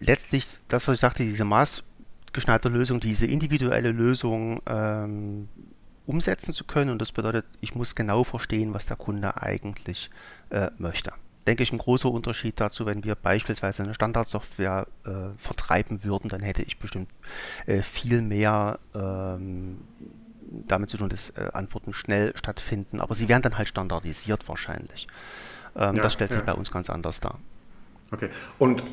letztlich, 0.00 0.59
das, 0.69 0.88
was 0.88 0.95
ich 0.95 1.00
sagte, 1.00 1.23
diese 1.23 1.45
maßgeschneiderte 1.45 2.69
Lösung, 2.69 3.00
diese 3.00 3.26
individuelle 3.26 3.92
Lösung 3.92 4.61
ähm, 4.66 5.49
umsetzen 6.07 6.52
zu 6.52 6.64
können. 6.64 6.90
Und 6.90 7.00
das 7.00 7.12
bedeutet, 7.12 7.47
ich 7.61 7.75
muss 7.75 7.95
genau 7.95 8.25
verstehen, 8.25 8.75
was 8.75 8.87
der 8.87 8.97
Kunde 8.97 9.40
eigentlich 9.40 10.11
äh, 10.50 10.71
möchte. 10.78 11.12
Denke 11.47 11.62
ich, 11.62 11.73
ein 11.73 11.78
großer 11.78 12.11
Unterschied 12.11 12.61
dazu, 12.61 12.85
wenn 12.85 13.02
wir 13.04 13.14
beispielsweise 13.14 13.83
eine 13.83 13.95
Standardsoftware 13.95 14.87
äh, 15.07 15.11
vertreiben 15.38 16.04
würden, 16.04 16.28
dann 16.28 16.42
hätte 16.42 16.62
ich 16.62 16.78
bestimmt 16.78 17.11
äh, 17.66 17.83
viel 17.83 18.21
mehr 18.21 18.78
ähm, 18.95 19.78
damit 20.50 20.90
zu 20.90 20.99
tun, 20.99 21.09
dass 21.09 21.30
äh, 21.30 21.49
Antworten 21.52 21.92
schnell 21.92 22.37
stattfinden. 22.37 23.00
Aber 23.00 23.14
sie 23.14 23.28
werden 23.28 23.42
dann 23.42 23.57
halt 23.57 23.69
standardisiert 23.69 24.49
wahrscheinlich. 24.49 25.07
Ähm, 25.76 25.97
ja, 25.97 26.02
das 26.02 26.12
stellt 26.12 26.33
sich 26.33 26.42
bei 26.42 26.52
uns 26.52 26.71
ganz 26.71 26.90
anders 26.90 27.21
dar. 27.21 27.38
Okay. 28.12 28.29
Und 28.59 28.85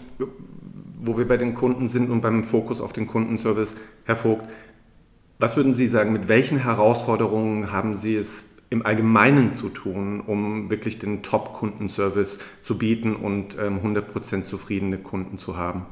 wo 1.00 1.18
wir 1.18 1.28
bei 1.28 1.38
den 1.38 1.54
Kunden 1.54 1.88
sind 1.88 2.10
und 2.10 2.22
beim 2.22 2.44
Fokus 2.44 2.82
auf 2.82 2.94
den 2.94 3.08
Kundenservice, 3.08 3.76
Herr 4.06 4.16
Vogt, 4.16 4.50
was 5.40 5.56
würden 5.56 5.74
Sie 5.74 5.88
sagen, 5.88 6.14
mit 6.14 6.28
welchen 6.28 6.58
Herausforderungen 6.58 7.72
haben 7.72 7.96
Sie 7.96 8.16
es 8.16 8.46
im 8.70 8.86
Allgemeinen 8.86 9.52
zu 9.52 9.70
tun, 9.70 10.20
um 10.20 10.70
wirklich 10.70 11.00
den 11.00 11.24
Top-Kundenservice 11.24 12.40
zu 12.62 12.78
bieten 12.78 13.16
und 13.16 13.58
ähm, 13.60 13.80
100% 13.80 14.42
zufriedene 14.42 14.98
Kunden 14.98 15.38
zu 15.38 15.56
haben? 15.56 15.86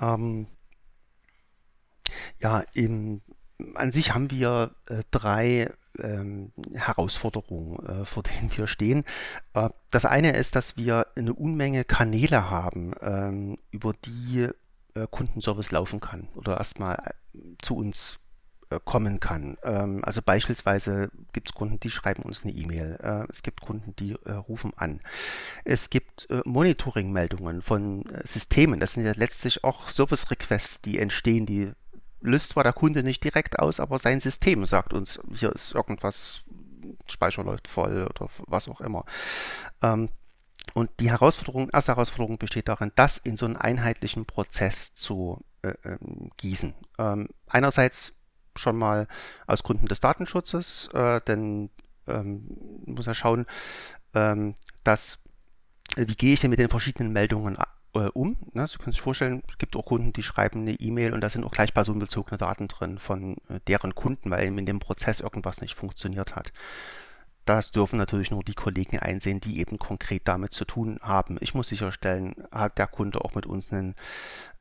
Ähm, 0.00 0.46
ja, 2.40 2.64
in, 2.74 3.20
an 3.74 3.92
sich 3.92 4.14
haben 4.14 4.30
wir 4.30 4.74
äh, 4.86 5.02
drei 5.10 5.70
ähm, 5.98 6.52
Herausforderungen, 6.74 7.78
äh, 7.86 8.04
vor 8.04 8.22
denen 8.22 8.50
wir 8.56 8.66
stehen. 8.66 9.04
Äh, 9.54 9.70
das 9.90 10.04
eine 10.04 10.36
ist, 10.36 10.56
dass 10.56 10.76
wir 10.76 11.06
eine 11.16 11.34
Unmenge 11.34 11.84
Kanäle 11.84 12.50
haben, 12.50 12.92
ähm, 13.00 13.58
über 13.70 13.92
die 14.04 14.48
äh, 14.94 15.06
Kundenservice 15.10 15.70
laufen 15.70 16.00
kann 16.00 16.28
oder 16.34 16.58
erstmal 16.58 16.96
äh, 16.96 17.38
zu 17.62 17.76
uns 17.76 18.18
äh, 18.70 18.78
kommen 18.84 19.20
kann. 19.20 19.56
Ähm, 19.62 20.04
also 20.04 20.20
beispielsweise 20.22 21.10
gibt 21.32 21.48
es 21.48 21.54
Kunden, 21.54 21.80
die 21.80 21.90
schreiben 21.90 22.22
uns 22.22 22.42
eine 22.42 22.52
E-Mail. 22.52 22.98
Äh, 23.02 23.26
es 23.30 23.42
gibt 23.42 23.60
Kunden, 23.60 23.96
die 23.96 24.12
rufen 24.12 24.72
an. 24.76 25.00
Es 25.64 25.90
gibt 25.90 26.28
Monitoring-Meldungen 26.44 27.62
von 27.62 28.04
Systemen. 28.24 28.80
Das 28.80 28.92
sind 28.92 29.04
ja 29.04 29.12
letztlich 29.14 29.64
auch 29.64 29.88
Service-Requests, 29.88 30.82
die 30.82 30.98
entstehen, 30.98 31.46
die 31.46 31.72
löst 32.22 32.50
zwar 32.50 32.62
der 32.64 32.72
Kunde 32.72 33.02
nicht 33.02 33.22
direkt 33.24 33.58
aus, 33.58 33.80
aber 33.80 33.98
sein 33.98 34.20
System 34.20 34.64
sagt 34.64 34.92
uns, 34.92 35.20
hier 35.34 35.52
ist 35.52 35.74
irgendwas, 35.74 36.44
Speicher 37.06 37.44
läuft 37.44 37.68
voll 37.68 38.06
oder 38.08 38.28
was 38.46 38.68
auch 38.68 38.80
immer. 38.80 39.04
Ähm, 39.82 40.08
und 40.74 40.90
die 41.00 41.10
Herausforderung, 41.10 41.70
erste 41.70 41.92
Herausforderung 41.92 42.38
besteht 42.38 42.68
darin, 42.68 42.92
das 42.94 43.18
in 43.18 43.36
so 43.36 43.46
einen 43.46 43.56
einheitlichen 43.56 44.26
Prozess 44.26 44.94
zu 44.94 45.44
äh, 45.62 45.74
ähm, 45.84 46.30
gießen. 46.36 46.74
Ähm, 46.98 47.28
einerseits 47.46 48.14
schon 48.56 48.76
mal 48.76 49.08
aus 49.46 49.62
Gründen 49.62 49.86
des 49.86 50.00
Datenschutzes, 50.00 50.88
äh, 50.94 51.20
denn 51.26 51.70
ähm, 52.06 52.56
muss 52.86 53.06
ja 53.06 53.14
schauen, 53.14 53.46
ähm, 54.14 54.54
dass 54.84 55.18
äh, 55.96 56.06
wie 56.06 56.14
gehe 56.14 56.34
ich 56.34 56.40
denn 56.40 56.50
mit 56.50 56.58
den 56.58 56.68
verschiedenen 56.68 57.12
Meldungen 57.12 57.56
äh, 57.94 58.08
um. 58.14 58.36
Ne? 58.52 58.66
Sie 58.66 58.78
können 58.78 58.92
sich 58.92 59.00
vorstellen, 59.00 59.42
es 59.48 59.58
gibt 59.58 59.76
auch 59.76 59.84
Kunden, 59.84 60.12
die 60.12 60.22
schreiben 60.22 60.60
eine 60.60 60.72
E-Mail 60.72 61.12
und 61.12 61.20
da 61.20 61.28
sind 61.28 61.44
auch 61.44 61.50
gleich 61.50 61.74
personenbezogene 61.74 62.38
Daten 62.38 62.68
drin 62.68 62.98
von 62.98 63.36
äh, 63.48 63.60
deren 63.66 63.94
Kunden, 63.94 64.30
weil 64.30 64.46
eben 64.46 64.58
in 64.58 64.66
dem 64.66 64.78
Prozess 64.78 65.20
irgendwas 65.20 65.60
nicht 65.60 65.74
funktioniert 65.74 66.36
hat. 66.36 66.52
Das 67.44 67.72
dürfen 67.72 67.98
natürlich 67.98 68.30
nur 68.30 68.44
die 68.44 68.54
Kollegen 68.54 68.98
einsehen, 68.98 69.40
die 69.40 69.58
eben 69.58 69.78
konkret 69.78 70.28
damit 70.28 70.52
zu 70.52 70.64
tun 70.64 71.00
haben. 71.02 71.38
Ich 71.40 71.54
muss 71.54 71.68
sicherstellen, 71.68 72.34
hat 72.52 72.78
der 72.78 72.86
Kunde 72.86 73.20
auch 73.24 73.34
mit 73.34 73.46
uns 73.46 73.72
einen 73.72 73.96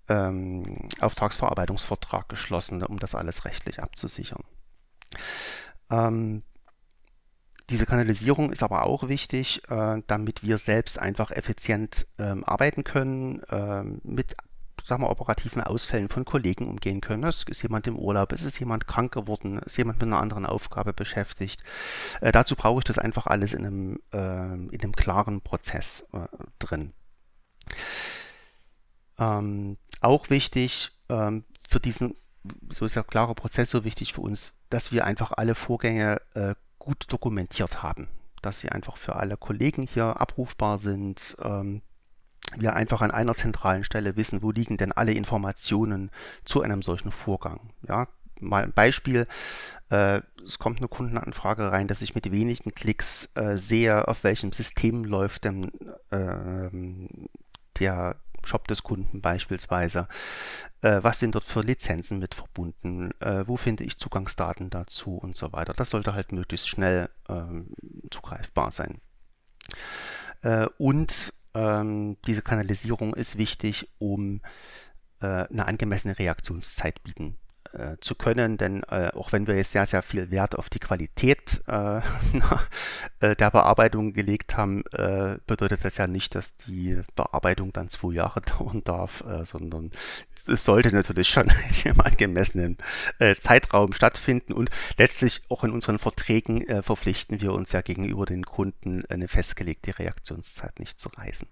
ähm, 0.09 0.89
Auftragsverarbeitungsvertrag 0.99 2.27
geschlossen, 2.27 2.83
um 2.83 2.97
das 2.97 3.13
alles 3.13 3.45
rechtlich 3.45 3.81
abzusichern. 3.81 4.43
Ähm, 5.91 6.41
diese 7.71 7.85
Kanalisierung 7.85 8.51
ist 8.51 8.63
aber 8.63 8.85
auch 8.85 9.07
wichtig, 9.07 9.61
äh, 9.69 10.01
damit 10.05 10.43
wir 10.43 10.57
selbst 10.57 10.99
einfach 10.99 11.31
effizient 11.31 12.05
ähm, 12.19 12.43
arbeiten 12.43 12.83
können, 12.83 13.41
äh, 13.43 13.83
mit 14.03 14.35
sagen 14.85 15.03
wir, 15.03 15.09
operativen 15.09 15.61
Ausfällen 15.61 16.09
von 16.09 16.25
Kollegen 16.25 16.67
umgehen 16.67 17.01
können. 17.01 17.23
Es 17.23 17.43
ist 17.43 17.61
jemand 17.61 17.87
im 17.87 17.97
Urlaub, 17.97 18.33
es 18.33 18.43
ist 18.43 18.59
jemand 18.59 18.87
krank 18.87 19.13
geworden, 19.13 19.59
ist 19.59 19.77
jemand 19.77 19.99
mit 19.99 20.07
einer 20.07 20.19
anderen 20.19 20.45
Aufgabe 20.45 20.91
beschäftigt. 20.91 21.63
Äh, 22.19 22.31
dazu 22.31 22.55
brauche 22.55 22.79
ich 22.79 22.85
das 22.85 22.99
einfach 22.99 23.27
alles 23.27 23.53
in 23.53 23.65
einem, 23.65 23.99
äh, 24.11 24.53
in 24.75 24.81
einem 24.81 24.93
klaren 24.93 25.39
Prozess 25.41 26.05
äh, 26.13 26.27
drin. 26.59 26.93
Ähm, 29.17 29.77
auch 30.01 30.29
wichtig 30.29 30.91
ähm, 31.09 31.45
für 31.69 31.79
diesen, 31.79 32.15
so 32.69 32.85
ist 32.85 32.95
der 32.97 33.03
klare 33.03 33.35
Prozess 33.35 33.69
so 33.69 33.85
wichtig 33.85 34.13
für 34.13 34.21
uns, 34.21 34.53
dass 34.69 34.91
wir 34.91 35.05
einfach 35.05 35.31
alle 35.31 35.55
Vorgänge 35.55 36.19
äh, 36.33 36.55
gut 36.81 37.05
dokumentiert 37.09 37.83
haben, 37.83 38.07
dass 38.41 38.59
sie 38.59 38.69
einfach 38.69 38.97
für 38.97 39.15
alle 39.15 39.37
Kollegen 39.37 39.83
hier 39.83 40.19
abrufbar 40.19 40.79
sind. 40.79 41.37
Ähm, 41.41 41.83
wir 42.57 42.73
einfach 42.75 43.01
an 43.01 43.11
einer 43.11 43.35
zentralen 43.35 43.83
Stelle 43.83 44.17
wissen, 44.17 44.41
wo 44.41 44.51
liegen 44.51 44.77
denn 44.77 44.91
alle 44.91 45.13
Informationen 45.13 46.09
zu 46.43 46.61
einem 46.61 46.81
solchen 46.81 47.11
Vorgang. 47.11 47.71
Ja, 47.87 48.07
mal 48.39 48.63
ein 48.63 48.73
Beispiel. 48.73 49.27
Äh, 49.89 50.21
es 50.43 50.57
kommt 50.57 50.79
eine 50.79 50.87
Kundenanfrage 50.87 51.71
rein, 51.71 51.87
dass 51.87 52.01
ich 52.01 52.15
mit 52.15 52.31
wenigen 52.31 52.73
Klicks 52.73 53.29
äh, 53.35 53.57
sehe, 53.57 54.07
auf 54.07 54.23
welchem 54.23 54.51
System 54.51 55.05
läuft 55.05 55.45
denn 55.45 55.71
äh, 56.09 56.69
der 57.79 58.15
Shop 58.47 58.67
des 58.67 58.83
Kunden 58.83 59.21
beispielsweise. 59.21 60.07
Äh, 60.81 60.99
was 61.01 61.19
sind 61.19 61.35
dort 61.35 61.43
für 61.43 61.61
Lizenzen 61.61 62.19
mit 62.19 62.35
verbunden? 62.35 63.11
Äh, 63.19 63.47
wo 63.47 63.57
finde 63.57 63.83
ich 63.83 63.97
Zugangsdaten 63.97 64.69
dazu 64.69 65.17
und 65.17 65.35
so 65.35 65.51
weiter? 65.53 65.73
Das 65.73 65.89
sollte 65.89 66.13
halt 66.13 66.31
möglichst 66.31 66.69
schnell 66.69 67.09
ähm, 67.29 67.73
zugreifbar 68.09 68.71
sein. 68.71 69.01
Äh, 70.41 70.67
und 70.77 71.33
ähm, 71.53 72.17
diese 72.25 72.41
Kanalisierung 72.41 73.13
ist 73.13 73.37
wichtig, 73.37 73.89
um 73.99 74.41
äh, 75.19 75.25
eine 75.25 75.67
angemessene 75.67 76.17
Reaktionszeit 76.17 77.03
bieten 77.03 77.37
äh, 77.73 77.97
zu 78.01 78.15
können, 78.15 78.57
denn 78.57 78.83
äh, 78.83 79.11
auch 79.13 79.31
wenn 79.31 79.47
wir 79.47 79.55
jetzt 79.55 79.71
sehr, 79.71 79.85
sehr 79.85 80.01
viel 80.01 80.29
Wert 80.29 80.57
auf 80.57 80.69
die 80.69 80.79
Qualität 80.79 81.61
äh, 81.67 81.97
äh 83.21 83.35
der 83.35 83.49
Bearbeitung 83.49 84.13
gelegt 84.13 84.57
haben, 84.57 84.83
äh, 84.91 85.37
bedeutet 85.47 85.85
das 85.85 85.97
ja 85.97 86.07
nicht, 86.07 86.35
dass 86.35 86.55
die 86.57 87.01
Bearbeitung 87.15 87.71
dann 87.71 87.89
zwei 87.89 88.13
Jahre 88.13 88.41
dauern 88.59 88.83
darf, 88.83 89.23
äh, 89.25 89.45
sondern 89.45 89.91
es 90.47 90.65
sollte 90.65 90.93
natürlich 90.93 91.29
schon 91.29 91.49
im 91.85 92.01
angemessenen 92.01 92.77
Zeitraum 93.37 93.93
stattfinden 93.93 94.53
und 94.53 94.71
letztlich 94.97 95.41
auch 95.49 95.63
in 95.63 95.71
unseren 95.71 95.99
Verträgen 95.99 96.65
verpflichten 96.81 97.41
wir 97.41 97.53
uns 97.53 97.71
ja 97.73 97.81
gegenüber 97.81 98.25
den 98.25 98.43
Kunden 98.43 99.05
eine 99.05 99.27
festgelegte 99.27 99.99
Reaktionszeit 99.99 100.79
nicht 100.79 100.99
zu 100.99 101.09
reißen. 101.09 101.47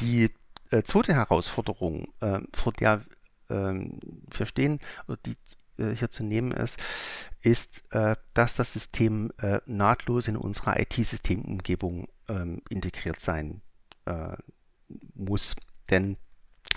Die 0.00 0.30
zweite 0.84 1.14
Herausforderung, 1.14 2.08
vor 2.54 2.72
der 2.72 3.04
ähm, 3.50 4.00
verstehen, 4.30 4.80
die 5.24 5.36
äh, 5.78 5.94
hier 5.94 6.10
zu 6.10 6.24
nehmen 6.24 6.52
ist, 6.52 6.78
ist, 7.42 7.82
äh, 7.90 8.16
dass 8.34 8.54
das 8.54 8.72
System 8.72 9.32
äh, 9.38 9.60
nahtlos 9.66 10.28
in 10.28 10.36
unserer 10.36 10.78
IT-Systemumgebung 10.80 12.08
ähm, 12.28 12.62
integriert 12.68 13.20
sein 13.20 13.62
muss. 15.16 15.56
Denn 15.90 16.16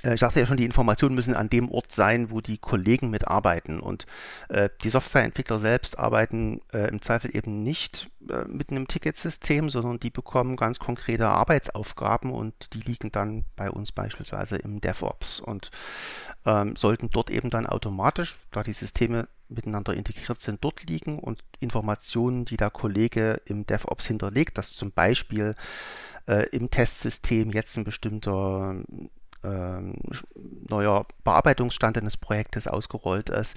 ich 0.03 0.19
sagte 0.19 0.39
ja 0.39 0.45
schon, 0.45 0.57
die 0.57 0.65
Informationen 0.65 1.15
müssen 1.15 1.33
an 1.33 1.49
dem 1.49 1.69
Ort 1.69 1.91
sein, 1.91 2.31
wo 2.31 2.41
die 2.41 2.57
Kollegen 2.57 3.09
mitarbeiten. 3.09 3.79
Und 3.79 4.05
äh, 4.49 4.69
die 4.83 4.89
Softwareentwickler 4.89 5.59
selbst 5.59 5.99
arbeiten 5.99 6.61
äh, 6.73 6.89
im 6.89 7.01
Zweifel 7.01 7.35
eben 7.35 7.63
nicht 7.63 8.09
äh, 8.29 8.45
mit 8.45 8.69
einem 8.69 8.87
Ticketsystem, 8.87 9.69
sondern 9.69 9.99
die 9.99 10.09
bekommen 10.09 10.55
ganz 10.55 10.79
konkrete 10.79 11.27
Arbeitsaufgaben 11.27 12.31
und 12.31 12.73
die 12.73 12.81
liegen 12.81 13.11
dann 13.11 13.45
bei 13.55 13.69
uns 13.69 13.91
beispielsweise 13.91 14.57
im 14.57 14.81
DevOps 14.81 15.39
und 15.39 15.71
ähm, 16.45 16.75
sollten 16.75 17.09
dort 17.09 17.29
eben 17.29 17.49
dann 17.49 17.67
automatisch, 17.67 18.37
da 18.51 18.63
die 18.63 18.73
Systeme 18.73 19.27
miteinander 19.49 19.93
integriert 19.93 20.39
sind, 20.39 20.63
dort 20.63 20.83
liegen 20.83 21.19
und 21.19 21.43
Informationen, 21.59 22.45
die 22.45 22.57
der 22.57 22.69
Kollege 22.69 23.41
im 23.45 23.65
DevOps 23.65 24.05
hinterlegt, 24.05 24.57
dass 24.57 24.71
zum 24.71 24.91
Beispiel 24.91 25.55
äh, 26.27 26.45
im 26.51 26.69
Testsystem 26.69 27.51
jetzt 27.51 27.77
ein 27.77 27.83
bestimmter 27.83 28.75
ähm, 29.43 29.95
neuer 30.67 31.05
Bearbeitungsstand 31.23 31.97
eines 31.97 32.17
Projektes 32.17 32.67
ausgerollt 32.67 33.29
ist. 33.29 33.55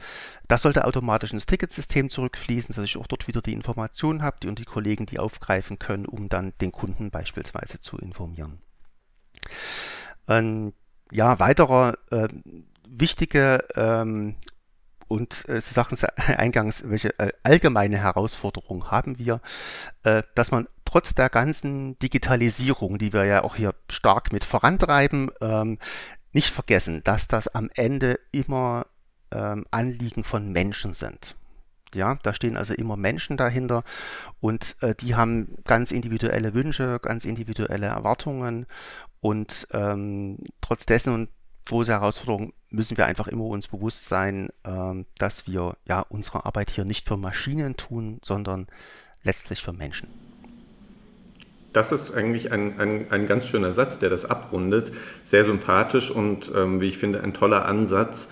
Das 0.49 0.63
sollte 0.63 0.85
automatisch 0.85 1.33
ins 1.33 1.47
Ticketsystem 1.47 2.09
zurückfließen, 2.09 2.75
dass 2.75 2.85
ich 2.85 2.97
auch 2.97 3.07
dort 3.07 3.29
wieder 3.29 3.43
die 3.43 3.53
Informationen 3.53 4.23
habe 4.23 4.37
die 4.43 4.49
und 4.49 4.59
die 4.59 4.65
Kollegen 4.65 5.07
die 5.07 5.19
aufgreifen 5.19 5.79
können, 5.79 6.07
um 6.07 6.29
dann 6.29 6.53
den 6.61 6.73
Kunden 6.73 7.11
beispielsweise 7.11 7.81
zu 7.81 7.99
informieren. 7.99 8.61
Ein 10.27 10.73
ja, 11.11 11.39
weiterer 11.39 11.95
äh, 12.11 12.29
wichtige 12.89 13.67
ähm, 13.75 14.37
und 15.13 15.47
äh, 15.49 15.61
Sie 15.61 15.75
sagten 15.75 15.95
es 15.95 16.05
eingangs, 16.05 16.85
welche 16.89 17.19
äh, 17.19 17.33
allgemeine 17.43 17.99
Herausforderung 17.99 18.91
haben 18.91 19.19
wir, 19.19 19.43
äh, 20.05 20.23
dass 20.35 20.51
man 20.51 20.69
trotz 20.93 21.15
der 21.15 21.31
ganzen 21.31 21.99
Digitalisierung, 22.01 22.99
die 22.99 23.15
wir 23.15 23.25
ja 23.25 23.45
auch 23.45 23.57
hier 23.57 23.75
stark 23.91 24.31
mit 24.31 24.45
vorantreiben, 24.45 25.31
ähm, 25.41 25.79
nicht 26.33 26.51
vergessen, 26.51 27.03
dass 27.03 27.29
das 27.29 27.49
am 27.49 27.71
Ende 27.75 28.21
immer 28.31 28.87
ähm, 29.31 29.65
Anliegen 29.71 30.23
von 30.23 30.53
Menschen 30.53 30.93
sind. 30.93 31.35
Ja, 31.95 32.19
da 32.23 32.35
stehen 32.35 32.59
also 32.59 32.75
immer 32.75 32.97
Menschen 32.97 33.39
dahinter 33.39 33.85
und 34.41 34.77
äh, 34.81 34.95
die 34.95 35.15
haben 35.15 35.57
ganz 35.65 35.93
individuelle 35.93 36.53
Wünsche, 36.53 36.99
ganz 37.01 37.25
individuelle 37.25 37.87
Erwartungen 37.87 38.67
und 39.21 39.69
ähm, 39.73 40.39
trotz 40.61 40.85
dessen 40.85 41.15
und 41.15 41.31
große 41.67 41.93
Herausforderung 41.93 42.53
müssen 42.69 42.99
wir 42.99 43.07
einfach 43.07 43.29
immer 43.29 43.45
uns 43.45 43.69
bewusst 43.69 44.07
sein, 44.07 44.51
ähm, 44.65 45.07
dass 45.17 45.47
wir 45.47 45.77
ja 45.87 46.01
unsere 46.01 46.45
Arbeit 46.45 46.71
hier 46.71 46.85
nicht 46.85 47.09
für 47.09 47.17
Maschinen 47.17 47.77
tun, 47.77 48.21
sondern 48.23 48.67
letztlich 49.23 49.63
für 49.63 49.73
Menschen. 49.73 50.32
Das 51.73 51.93
ist 51.93 52.15
eigentlich 52.15 52.53
ein, 52.53 52.79
ein, 52.79 53.07
ein 53.11 53.27
ganz 53.27 53.47
schöner 53.47 53.73
Satz, 53.73 53.99
der 53.99 54.11
das 54.11 54.25
abrundet. 54.25 54.93
Sehr 55.25 55.45
sympathisch 55.45 56.11
und 56.11 56.53
ähm, 56.55 56.81
wie 56.81 56.89
ich 56.89 56.99
finde 56.99 57.23
ein 57.23 57.33
toller 57.33 57.65
Ansatz. 57.65 58.29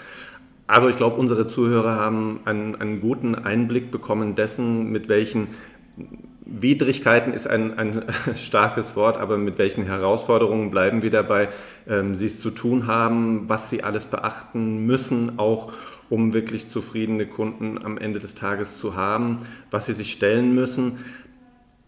Also 0.67 0.89
ich 0.89 0.97
glaube, 0.97 1.17
unsere 1.17 1.47
Zuhörer 1.47 1.97
haben 1.97 2.41
einen, 2.45 2.77
einen 2.77 3.01
guten 3.01 3.35
Einblick 3.35 3.91
bekommen 3.91 4.37
dessen, 4.37 4.93
mit 4.93 5.09
welchen 5.09 5.49
Widrigkeiten 6.51 7.33
ist 7.33 7.47
ein, 7.47 7.79
ein 7.79 8.05
starkes 8.37 8.97
Wort, 8.97 9.19
aber 9.19 9.39
mit 9.39 9.59
welchen 9.59 9.85
Herausforderungen 9.85 10.71
bleiben 10.71 11.03
wir 11.03 11.11
dabei, 11.11 11.49
ähm, 11.89 12.15
sie 12.15 12.27
es 12.27 12.41
zu 12.41 12.51
tun 12.51 12.87
haben, 12.87 13.49
was 13.49 13.71
sie 13.71 13.85
alles 13.85 14.05
beachten 14.05 14.85
müssen, 14.85 15.39
auch 15.39 15.73
um 16.09 16.33
wirklich 16.33 16.69
zufriedene 16.69 17.27
Kunden 17.27 17.83
am 17.83 17.99
Ende 17.99 18.19
des 18.19 18.35
Tages 18.35 18.79
zu 18.79 18.97
haben, 18.97 19.39
was 19.71 19.87
sie 19.87 19.93
sich 19.93 20.11
stellen 20.11 20.55
müssen. 20.55 20.99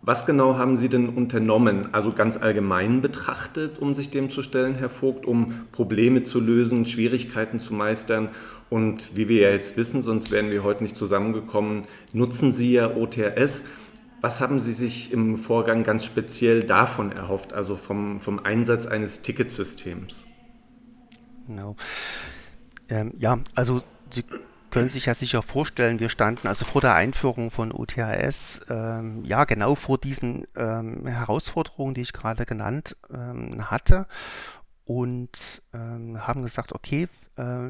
Was 0.04 0.26
genau 0.26 0.58
haben 0.58 0.76
Sie 0.76 0.88
denn 0.88 1.10
unternommen, 1.10 1.94
also 1.94 2.10
ganz 2.10 2.36
allgemein 2.36 3.00
betrachtet, 3.00 3.78
um 3.78 3.94
sich 3.94 4.10
dem 4.10 4.30
zu 4.30 4.42
stellen, 4.42 4.74
Herr 4.74 4.88
Vogt, 4.88 5.26
um 5.26 5.68
Probleme 5.70 6.24
zu 6.24 6.40
lösen, 6.40 6.86
Schwierigkeiten 6.86 7.60
zu 7.60 7.72
meistern? 7.72 8.28
Und 8.68 9.16
wie 9.16 9.28
wir 9.28 9.42
ja 9.42 9.50
jetzt 9.50 9.76
wissen, 9.76 10.02
sonst 10.02 10.32
wären 10.32 10.50
wir 10.50 10.64
heute 10.64 10.82
nicht 10.82 10.96
zusammengekommen, 10.96 11.84
nutzen 12.12 12.52
Sie 12.52 12.72
ja 12.72 12.96
OTRS. 12.96 13.62
Was 14.20 14.40
haben 14.40 14.58
Sie 14.58 14.72
sich 14.72 15.12
im 15.12 15.36
Vorgang 15.36 15.84
ganz 15.84 16.04
speziell 16.04 16.64
davon 16.64 17.12
erhofft, 17.12 17.52
also 17.52 17.76
vom, 17.76 18.18
vom 18.18 18.40
Einsatz 18.40 18.86
eines 18.86 19.22
Ticketsystems? 19.22 20.26
Genau. 21.46 21.76
Ähm, 22.88 23.12
ja, 23.20 23.38
also 23.54 23.82
Sie 24.10 24.24
können 24.72 24.88
sich 24.88 25.06
ja 25.06 25.14
sicher 25.14 25.42
vorstellen, 25.42 26.00
wir 26.00 26.08
standen 26.08 26.48
also 26.48 26.64
vor 26.64 26.80
der 26.80 26.94
Einführung 26.94 27.50
von 27.50 27.72
OTHS, 27.72 28.62
ähm, 28.70 29.22
ja 29.22 29.44
genau 29.44 29.74
vor 29.74 29.98
diesen 29.98 30.46
ähm, 30.56 31.06
Herausforderungen, 31.06 31.94
die 31.94 32.00
ich 32.00 32.14
gerade 32.14 32.46
genannt 32.46 32.96
ähm, 33.12 33.70
hatte 33.70 34.06
und 34.84 35.62
ähm, 35.74 36.26
haben 36.26 36.42
gesagt, 36.42 36.72
okay, 36.72 37.06
äh, 37.36 37.68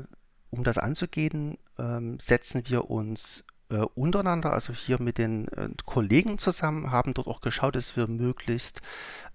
um 0.51 0.63
das 0.63 0.79
anzugehen, 0.79 1.59
ähm, 1.77 2.21
setzen 2.21 2.63
wir 2.67 2.89
uns 2.89 3.45
äh, 3.71 3.79
untereinander, 3.95 4.53
also 4.53 4.73
hier 4.73 5.03
mit 5.03 5.19
den 5.19 5.49
äh, 5.49 5.71
Kollegen 5.85 6.39
zusammen, 6.39 6.93
haben 6.93 7.15
dort 7.15 7.27
auch 7.27 7.41
geschaut, 7.41 7.75
dass 7.75 7.97
wir 7.97 8.07
möglichst 8.07 8.81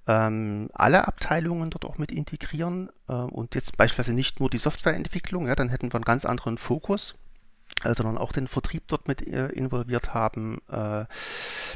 ähm, 0.08 0.70
alle 0.74 1.06
Abteilungen 1.06 1.70
dort 1.70 1.84
auch 1.84 1.98
mit 1.98 2.14
integrieren 2.14 2.90
äh, 3.10 3.14
und 3.14 3.56
jetzt 3.56 3.76
beispielsweise 3.76 4.14
nicht 4.16 4.40
nur 4.40 4.50
die 4.50 4.58
Softwareentwicklung, 4.58 5.48
ja, 5.48 5.56
dann 5.56 5.68
hätten 5.68 5.92
wir 5.92 5.96
einen 5.96 6.06
ganz 6.06 6.24
anderen 6.24 6.58
Fokus 6.58 7.16
sondern 7.84 8.18
auch 8.18 8.32
den 8.32 8.48
Vertrieb 8.48 8.88
dort 8.88 9.08
mit 9.08 9.26
äh, 9.26 9.48
involviert 9.50 10.14
haben, 10.14 10.60
äh, 10.70 11.06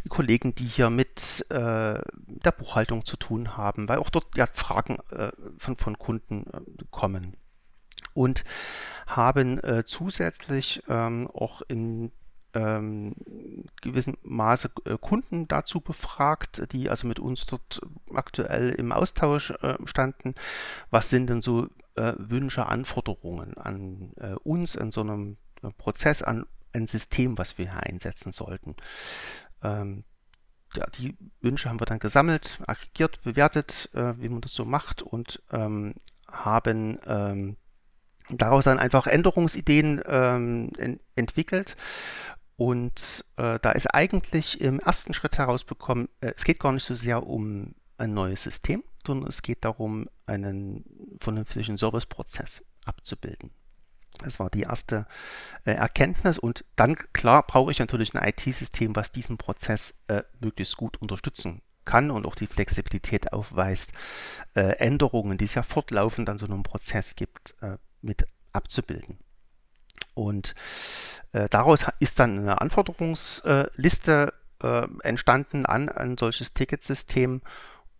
die 0.03 0.09
Kollegen, 0.09 0.55
die 0.55 0.65
hier 0.65 0.89
mit 0.89 1.45
äh, 1.49 2.01
der 2.25 2.51
Buchhaltung 2.57 3.05
zu 3.05 3.17
tun 3.17 3.55
haben, 3.57 3.87
weil 3.87 3.99
auch 3.99 4.09
dort 4.09 4.35
ja 4.35 4.47
Fragen 4.51 4.97
von, 5.57 5.77
von 5.77 5.97
Kunden 5.97 6.45
kommen. 6.89 7.37
Und 8.13 8.43
haben 9.07 9.61
zusätzlich 9.85 10.83
ähm, 10.89 11.29
auch 11.33 11.61
in 11.67 12.11
ähm, 12.53 13.15
gewissem 13.81 14.17
Maße 14.23 14.69
Kunden 14.99 15.47
dazu 15.47 15.79
befragt, 15.79 16.73
die 16.73 16.89
also 16.89 17.07
mit 17.07 17.19
uns 17.19 17.45
dort 17.45 17.81
aktuell 18.13 18.71
im 18.71 18.91
Austausch 18.91 19.53
standen. 19.85 20.35
Was 20.89 21.09
sind 21.09 21.29
denn 21.29 21.41
so 21.41 21.67
Wünsche, 21.95 22.65
Anforderungen 22.65 23.57
an 23.57 24.11
uns 24.43 24.75
in 24.75 24.91
so 24.91 25.01
einem 25.01 25.37
Prozess, 25.77 26.21
an 26.21 26.45
ein 26.73 26.87
System, 26.87 27.37
was 27.37 27.57
wir 27.57 27.71
hier 27.71 27.83
einsetzen 27.83 28.31
sollten? 28.31 28.75
Ähm, 29.63 30.03
ja, 30.75 30.85
die 30.97 31.17
Wünsche 31.41 31.69
haben 31.69 31.79
wir 31.79 31.85
dann 31.85 31.99
gesammelt, 31.99 32.59
aggregiert, 32.65 33.21
bewertet, 33.23 33.89
äh, 33.93 34.13
wie 34.19 34.29
man 34.29 34.41
das 34.41 34.53
so 34.53 34.65
macht 34.65 35.01
und 35.01 35.41
ähm, 35.51 35.95
haben 36.29 36.99
ähm, 37.05 37.57
daraus 38.29 38.65
dann 38.65 38.79
einfach 38.79 39.07
Änderungsideen 39.07 40.01
ähm, 40.05 40.71
en 40.77 40.99
entwickelt. 41.15 41.75
Und 42.55 43.25
äh, 43.37 43.59
da 43.59 43.71
ist 43.71 43.87
eigentlich 43.87 44.61
im 44.61 44.79
ersten 44.79 45.13
Schritt 45.13 45.37
herausbekommen, 45.37 46.09
äh, 46.21 46.33
es 46.35 46.43
geht 46.43 46.59
gar 46.59 46.71
nicht 46.71 46.85
so 46.85 46.95
sehr 46.95 47.25
um 47.25 47.73
ein 47.97 48.13
neues 48.13 48.43
System, 48.43 48.83
sondern 49.05 49.29
es 49.29 49.41
geht 49.41 49.65
darum, 49.65 50.09
einen 50.25 50.85
vernünftigen 51.19 51.77
Serviceprozess 51.77 52.63
abzubilden. 52.85 53.51
Das 54.23 54.39
war 54.39 54.49
die 54.49 54.61
erste 54.61 55.05
äh, 55.65 55.71
Erkenntnis. 55.71 56.37
Und 56.37 56.65
dann, 56.75 56.95
klar, 57.13 57.43
brauche 57.43 57.71
ich 57.71 57.79
natürlich 57.79 58.15
ein 58.15 58.27
IT-System, 58.27 58.95
was 58.95 59.11
diesen 59.11 59.37
Prozess 59.37 59.93
äh, 60.07 60.23
möglichst 60.39 60.77
gut 60.77 61.01
unterstützen 61.01 61.61
kann 61.85 62.11
und 62.11 62.25
auch 62.25 62.35
die 62.35 62.47
Flexibilität 62.47 63.33
aufweist, 63.33 63.91
äh, 64.55 64.77
Änderungen, 64.77 65.37
die 65.37 65.45
es 65.45 65.55
ja 65.55 65.63
fortlaufend 65.63 66.29
an 66.29 66.37
so 66.37 66.45
einem 66.45 66.63
Prozess 66.63 67.15
gibt, 67.15 67.55
äh, 67.61 67.77
mit 68.01 68.25
abzubilden. 68.53 69.19
Und 70.13 70.55
äh, 71.31 71.47
daraus 71.49 71.85
ist 71.99 72.19
dann 72.19 72.37
eine 72.37 72.61
Anforderungsliste 72.61 74.33
entstanden 75.01 75.65
an 75.65 75.89
ein 75.89 76.19
solches 76.19 76.53
Ticketsystem. 76.53 77.41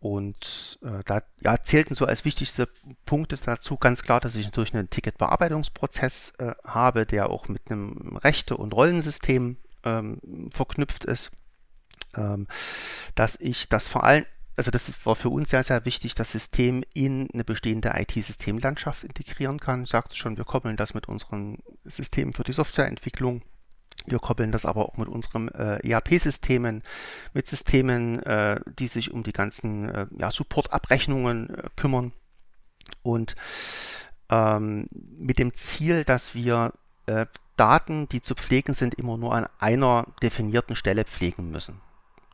Und 0.02 0.80
äh, 0.82 1.04
da 1.06 1.22
ja, 1.42 1.62
zählten 1.62 1.94
so 1.94 2.06
als 2.08 2.26
wichtigste 2.26 2.68
Punkte 3.06 3.38
dazu 3.38 3.78
ganz 3.78 4.02
klar, 4.02 4.20
dass 4.20 4.36
ich 4.36 4.46
natürlich 4.46 4.74
einen 4.74 4.90
Ticketbearbeitungsprozess 4.90 6.34
äh, 6.40 6.54
habe, 6.66 7.06
der 7.06 7.30
auch 7.30 7.48
mit 7.48 7.70
einem 7.70 8.18
Rechte- 8.18 8.58
und 8.58 8.74
Rollensystem 8.74 9.58
ähm, 9.84 10.50
verknüpft 10.52 11.06
ist. 11.06 11.30
Ähm, 12.16 12.48
dass 13.14 13.38
ich 13.40 13.70
das 13.70 13.88
vor 13.88 14.04
allem, 14.04 14.26
also 14.56 14.72
das 14.72 15.06
war 15.06 15.16
für 15.16 15.30
uns 15.30 15.52
sehr, 15.52 15.64
sehr 15.64 15.86
wichtig, 15.86 16.16
das 16.16 16.32
System 16.32 16.84
in 16.96 17.30
eine 17.32 17.44
bestehende 17.44 17.94
IT-Systemlandschaft 17.96 19.04
integrieren 19.04 19.60
kann. 19.60 19.84
Ich 19.84 19.92
sagte 19.92 20.16
schon, 20.16 20.36
wir 20.36 20.46
koppeln 20.46 20.78
das 20.78 20.96
mit 20.96 21.08
unseren 21.08 21.60
Systemen 21.84 22.34
für 22.34 22.44
die 22.44 22.54
Softwareentwicklung 22.54 23.44
wir 24.06 24.20
koppeln 24.20 24.52
das 24.52 24.66
aber 24.66 24.88
auch 24.88 24.98
mit 24.98 25.08
unseren 25.08 25.50
äh, 25.50 25.88
ERP-Systemen, 25.88 26.84
mit 27.34 27.48
Systemen, 27.48 28.22
äh, 28.24 28.60
die 28.80 28.88
sich 28.88 29.12
um 29.12 29.24
die 29.24 29.34
ganzen 29.34 29.90
äh, 29.90 30.08
ja, 30.18 30.32
Support-Abrechnungen 30.32 31.50
äh, 31.50 31.64
kümmern. 31.76 32.14
Und 33.04 33.36
ähm, 34.30 34.88
mit 34.92 35.40
dem 35.40 35.54
Ziel, 35.54 36.04
dass 36.04 36.36
wir 36.36 36.74
äh, 37.06 37.26
Daten, 37.58 38.10
die 38.10 38.22
zu 38.22 38.34
pflegen 38.34 38.74
sind, 38.74 38.96
immer 38.96 39.18
nur 39.18 39.36
an 39.36 39.48
einer 39.60 40.08
definierten 40.24 40.76
Stelle 40.76 41.04
pflegen 41.04 41.52
müssen. 41.52 41.82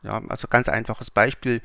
Ja, 0.02 0.22
also 0.28 0.48
ganz 0.48 0.68
einfaches 0.68 1.10
Beispiel. 1.10 1.60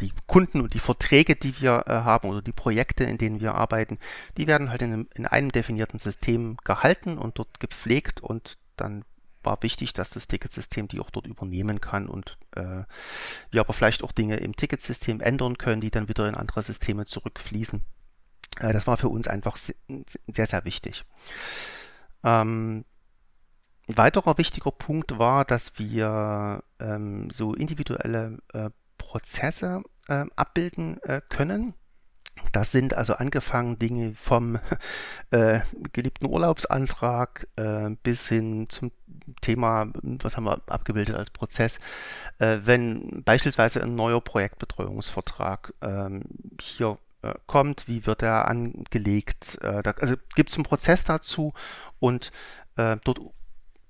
Die 0.00 0.12
Kunden 0.26 0.60
und 0.60 0.74
die 0.74 0.78
Verträge, 0.78 1.36
die 1.36 1.60
wir 1.60 1.84
äh, 1.86 1.90
haben 1.90 2.28
oder 2.28 2.42
die 2.42 2.52
Projekte, 2.52 3.04
in 3.04 3.18
denen 3.18 3.40
wir 3.40 3.54
arbeiten, 3.54 3.98
die 4.36 4.46
werden 4.46 4.70
halt 4.70 4.82
in 4.82 4.92
einem, 4.92 5.08
in 5.14 5.26
einem 5.26 5.52
definierten 5.52 5.98
System 5.98 6.56
gehalten 6.64 7.18
und 7.18 7.38
dort 7.38 7.60
gepflegt 7.60 8.20
und 8.20 8.58
dann 8.76 9.04
war 9.42 9.62
wichtig, 9.62 9.92
dass 9.92 10.10
das 10.10 10.28
Ticketsystem 10.28 10.88
die 10.88 11.00
auch 11.00 11.10
dort 11.10 11.26
übernehmen 11.26 11.80
kann 11.80 12.08
und 12.08 12.38
äh, 12.56 12.84
wir 13.50 13.60
aber 13.60 13.72
vielleicht 13.72 14.02
auch 14.02 14.12
Dinge 14.12 14.36
im 14.36 14.56
Ticketsystem 14.56 15.20
ändern 15.20 15.58
können, 15.58 15.80
die 15.80 15.90
dann 15.90 16.08
wieder 16.08 16.28
in 16.28 16.34
andere 16.34 16.62
Systeme 16.62 17.06
zurückfließen. 17.06 17.82
Äh, 18.60 18.72
das 18.72 18.86
war 18.86 18.96
für 18.96 19.08
uns 19.08 19.28
einfach 19.28 19.56
sehr, 19.56 20.46
sehr 20.46 20.64
wichtig. 20.64 21.04
Ähm, 22.24 22.84
ein 23.88 23.96
weiterer 23.96 24.38
wichtiger 24.38 24.70
Punkt 24.70 25.18
war, 25.18 25.44
dass 25.44 25.78
wir 25.78 26.62
ähm, 26.78 27.30
so 27.30 27.54
individuelle 27.54 28.38
äh, 28.52 28.70
Prozesse 28.96 29.82
äh, 30.08 30.24
abbilden 30.36 31.02
äh, 31.02 31.20
können. 31.28 31.74
Das 32.52 32.70
sind 32.70 32.94
also 32.94 33.14
angefangen 33.14 33.78
Dinge 33.78 34.14
vom 34.14 34.58
äh, 35.30 35.60
geliebten 35.92 36.26
Urlaubsantrag 36.26 37.46
äh, 37.56 37.90
bis 38.02 38.28
hin 38.28 38.68
zum 38.68 38.92
Thema, 39.40 39.88
was 40.02 40.36
haben 40.36 40.44
wir 40.44 40.60
abgebildet 40.66 41.16
als 41.16 41.30
Prozess, 41.30 41.78
äh, 42.38 42.58
wenn 42.64 43.22
beispielsweise 43.24 43.82
ein 43.82 43.94
neuer 43.94 44.20
Projektbetreuungsvertrag 44.20 45.72
ähm, 45.80 46.22
hier 46.60 46.98
äh, 47.22 47.34
kommt, 47.46 47.86
wie 47.88 48.04
wird 48.06 48.22
er 48.22 48.48
angelegt, 48.48 49.58
äh, 49.62 49.82
da, 49.82 49.92
also 49.92 50.16
gibt 50.34 50.50
es 50.50 50.56
einen 50.56 50.64
Prozess 50.64 51.04
dazu 51.04 51.52
und 52.00 52.32
äh, 52.76 52.96
dort 53.04 53.20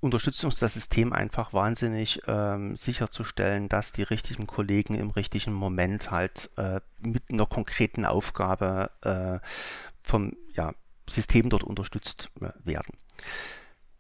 unterstützt 0.03 0.45
uns 0.45 0.59
das 0.59 0.75
System 0.75 1.13
einfach 1.13 1.53
wahnsinnig 1.53 2.21
ähm, 2.27 2.77
sicherzustellen, 2.77 3.69
dass 3.69 3.93
die 3.93 4.03
richtigen 4.03 4.49
Kollegen 4.49 4.95
im 4.95 5.11
richtigen 5.11 5.53
Moment 5.53 6.11
halt 6.11 6.51
äh, 6.57 6.81
mit 7.01 7.31
einer 7.31 7.47
konkreten 7.47 8.05
Aufgabe 8.05 8.91
äh, 9.03 9.39
vom 10.03 10.37
ja, 10.55 10.75
System 11.09 11.49
dort 11.51 11.63
unterstützt 11.63 12.31
äh, 12.41 12.51
werden. 12.65 12.97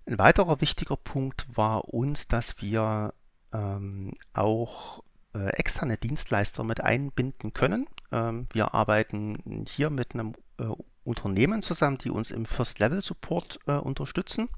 Ein 0.06 0.18
weiterer 0.18 0.60
wichtiger 0.60 0.96
Punkt 0.96 1.46
war 1.56 1.94
uns, 1.94 2.26
dass 2.26 2.60
wir 2.60 3.14
ähm, 3.52 4.14
auch 4.32 5.04
äh, 5.34 5.50
externe 5.50 5.98
Dienstleister 5.98 6.64
mit 6.64 6.80
einbinden 6.80 7.52
können. 7.52 7.86
Ähm, 8.10 8.48
wir 8.52 8.74
arbeiten 8.74 9.64
hier 9.68 9.90
mit 9.90 10.14
einem 10.14 10.34
äh, 10.58 10.64
Unternehmen 11.04 11.62
zusammen, 11.62 11.98
die 11.98 12.10
uns 12.10 12.30
im 12.30 12.46
First-Level-Support 12.46 13.60
äh, 13.66 13.72
unterstützen. 13.72 14.48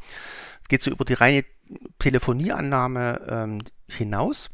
Es 0.62 0.68
geht 0.68 0.82
so 0.82 0.90
über 0.90 1.04
die 1.04 1.14
reine 1.14 1.44
Telefonieannahme 1.98 3.26
ähm, 3.28 3.62
hinaus 3.88 4.50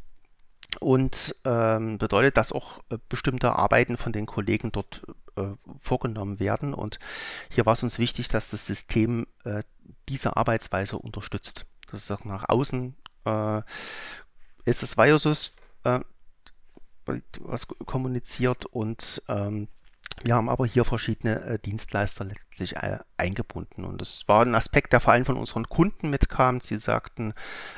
und 0.78 1.34
ähm, 1.44 1.98
bedeutet, 1.98 2.36
dass 2.36 2.52
auch 2.52 2.80
äh, 2.90 2.98
bestimmte 3.08 3.56
Arbeiten 3.56 3.96
von 3.96 4.12
den 4.12 4.26
Kollegen 4.26 4.70
dort 4.70 5.02
äh, 5.36 5.48
vorgenommen 5.80 6.38
werden. 6.38 6.74
Und 6.74 7.00
hier 7.50 7.66
war 7.66 7.72
es 7.72 7.82
uns 7.82 7.98
wichtig, 7.98 8.28
dass 8.28 8.50
das 8.50 8.66
System 8.66 9.26
äh, 9.44 9.64
diese 10.08 10.36
Arbeitsweise 10.36 10.98
unterstützt. 10.98 11.66
Das 11.90 12.02
ist 12.02 12.10
auch 12.12 12.24
nach 12.24 12.48
außen 12.48 12.94
äh, 13.24 13.62
ist 14.64 14.82
das 14.82 14.96
Virusus 14.96 15.52
äh, 15.84 16.00
was 17.40 17.66
kommuniziert 17.66 18.66
und 18.66 19.22
ähm, 19.28 19.66
wir 20.22 20.34
haben 20.34 20.48
aber 20.48 20.66
hier 20.66 20.84
verschiedene 20.84 21.42
äh, 21.42 21.58
Dienstleister 21.58 22.24
letztlich 22.24 22.76
äh, 22.76 22.98
eingebunden. 23.16 23.84
Und 23.84 24.00
das 24.00 24.22
war 24.26 24.42
ein 24.42 24.54
Aspekt, 24.54 24.92
der 24.92 25.00
vor 25.00 25.12
allem 25.12 25.24
von 25.24 25.36
unseren 25.36 25.68
Kunden 25.68 26.10
mitkam. 26.10 26.60
Sie 26.60 26.78
sagten, 26.78 27.32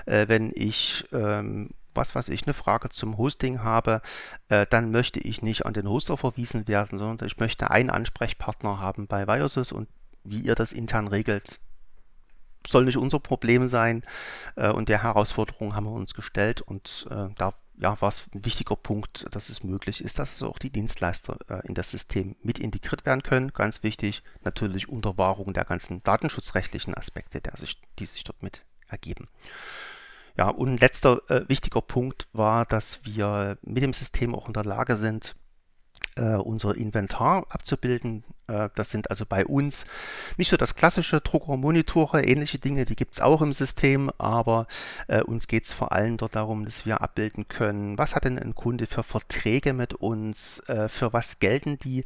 äh, 0.07 0.27
wenn 0.29 0.51
ich, 0.55 1.05
ähm, 1.13 1.71
was 1.95 2.15
weiß 2.15 2.31
ich, 2.31 2.45
eine 2.45 2.55
Frage 2.55 2.89
zum 2.89 3.17
Hosting 3.17 3.63
habe, 3.63 4.03
äh, 4.49 4.67
dann 4.69 4.91
möchte 4.91 5.21
ich 5.21 5.43
nicht 5.43 5.67
an 5.67 5.75
den 5.75 5.89
Hoster 5.89 6.17
verwiesen 6.17 6.67
werden, 6.67 6.99
sondern 6.99 7.27
ich 7.27 7.39
möchte 7.39 7.71
einen 7.71 7.91
Ansprechpartner 7.91 8.81
haben 8.81 9.07
bei 9.07 9.27
Viruses 9.27 9.71
und 9.71 9.89
wie 10.25 10.41
ihr 10.41 10.55
das 10.55 10.73
intern 10.73 11.09
regelt, 11.09 11.61
soll 12.67 12.85
nicht 12.85 12.97
unser 12.97 13.19
Problem 13.19 13.67
sein. 13.67 14.05
Und 14.55 14.89
der 14.89 15.03
Herausforderung 15.03 15.75
haben 15.75 15.87
wir 15.87 15.91
uns 15.91 16.15
gestellt 16.15 16.61
und 16.61 17.09
da 17.11 17.55
ja, 17.77 18.01
war 18.01 18.09
es 18.09 18.27
ein 18.35 18.45
wichtiger 18.45 18.77
Punkt, 18.77 19.27
dass 19.31 19.49
es 19.49 19.65
möglich 19.65 20.05
ist, 20.05 20.19
dass 20.19 20.31
also 20.31 20.51
auch 20.51 20.59
die 20.59 20.71
Dienstleister 20.71 21.39
äh, 21.49 21.67
in 21.67 21.75
das 21.75 21.91
System 21.91 22.37
mit 22.43 22.59
integriert 22.59 23.07
werden 23.07 23.23
können. 23.23 23.53
Ganz 23.53 23.83
wichtig, 23.83 24.23
natürlich 24.43 24.89
unter 24.89 25.19
Wahrung 25.19 25.53
der 25.53 25.65
ganzen 25.65 26.03
datenschutzrechtlichen 26.03 26.95
Aspekte, 26.95 27.41
sich, 27.57 27.81
die 27.99 28.07
sich 28.07 28.25
dort 28.25 28.43
mit 28.43 28.63
ergeben. 28.89 29.27
Ja, 30.37 30.49
und 30.49 30.81
letzter 30.81 31.23
äh, 31.29 31.49
wichtiger 31.49 31.83
Punkt 31.83 32.29
war, 32.33 32.65
dass 32.65 33.05
wir 33.05 33.59
mit 33.63 33.83
dem 33.83 33.93
System 33.93 34.35
auch 34.35 34.47
in 34.47 34.55
der 34.55 34.65
Lage 34.65 34.97
sind, 34.97 35.35
äh, 36.17 36.37
unser 36.37 36.77
Inventar 36.77 37.47
abzubilden. 37.51 38.25
Äh, 38.47 38.69
das 38.75 38.91
sind 38.91 39.11
also 39.11 39.25
bei 39.27 39.45
uns 39.47 39.85
nicht 40.37 40.51
so 40.51 40.57
das 40.57 40.75
klassische 40.75 41.21
Drucker, 41.21 41.57
Monitore, 41.57 42.25
ähnliche 42.25 42.59
Dinge, 42.59 42.85
die 42.85 42.97
gibt 42.97 43.15
es 43.15 43.21
auch 43.21 43.43
im 43.43 43.53
System, 43.53 44.11
aber 44.19 44.67
äh, 45.09 45.23
uns 45.23 45.47
geht 45.47 45.65
es 45.65 45.73
vor 45.73 45.93
allem 45.93 46.17
dort 46.17 46.37
darum, 46.37 46.65
dass 46.65 46.87
wir 46.87 47.01
abbilden 47.01 47.49
können, 47.49 47.99
was 47.99 48.15
hat 48.15 48.25
denn 48.25 48.39
ein 48.39 48.55
Kunde 48.55 48.87
für 48.87 49.03
Verträge 49.03 49.73
mit 49.73 49.95
uns, 49.95 50.61
äh, 50.69 50.89
für 50.89 51.13
was 51.13 51.39
gelten 51.39 51.79
die, 51.79 52.05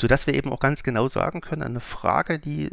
sodass 0.00 0.26
wir 0.26 0.34
eben 0.34 0.52
auch 0.52 0.60
ganz 0.60 0.82
genau 0.82 1.08
sagen 1.08 1.40
können, 1.40 1.62
eine 1.62 1.80
Frage, 1.80 2.38
die 2.38 2.70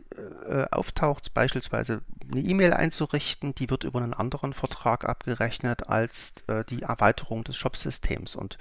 äh, 0.47 0.65
auftaucht, 0.71 1.33
beispielsweise 1.33 2.01
eine 2.31 2.41
E-Mail 2.41 2.73
einzurichten, 2.73 3.55
die 3.55 3.69
wird 3.69 3.83
über 3.83 4.01
einen 4.01 4.13
anderen 4.13 4.53
Vertrag 4.53 5.05
abgerechnet 5.05 5.89
als 5.89 6.43
äh, 6.47 6.63
die 6.65 6.83
Erweiterung 6.83 7.43
des 7.43 7.57
Shop-Systems. 7.57 8.35
Und 8.35 8.57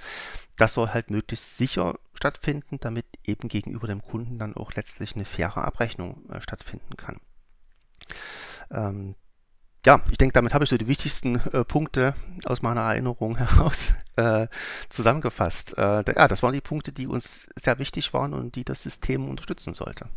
das 0.57 0.73
soll 0.73 0.89
halt 0.89 1.09
möglichst 1.09 1.57
sicher 1.57 1.95
stattfinden, 2.23 2.77
damit 2.79 3.05
eben 3.25 3.49
gegenüber 3.49 3.85
dem 3.85 4.01
Kunden 4.01 4.39
dann 4.39 4.55
auch 4.55 4.71
letztlich 4.75 5.15
eine 5.15 5.25
faire 5.25 5.65
Abrechnung 5.65 6.29
äh, 6.29 6.39
stattfinden 6.39 6.95
kann. 6.95 7.19
Ähm, 8.71 9.15
ja, 9.85 9.99
ich 10.09 10.17
denke, 10.17 10.31
damit 10.31 10.53
habe 10.53 10.63
ich 10.63 10.69
so 10.69 10.77
die 10.77 10.87
wichtigsten 10.87 11.35
äh, 11.51 11.65
Punkte 11.65 12.13
aus 12.45 12.61
meiner 12.61 12.79
Erinnerung 12.79 13.35
heraus 13.37 13.93
äh, 14.15 14.47
zusammengefasst. 14.87 15.77
Äh, 15.77 16.05
ja, 16.15 16.29
das 16.29 16.41
waren 16.41 16.53
die 16.53 16.61
Punkte, 16.61 16.93
die 16.93 17.07
uns 17.07 17.49
sehr 17.57 17.77
wichtig 17.77 18.13
waren 18.13 18.33
und 18.33 18.55
die 18.55 18.63
das 18.63 18.83
System 18.83 19.27
unterstützen 19.27 19.73
sollte. 19.73 20.07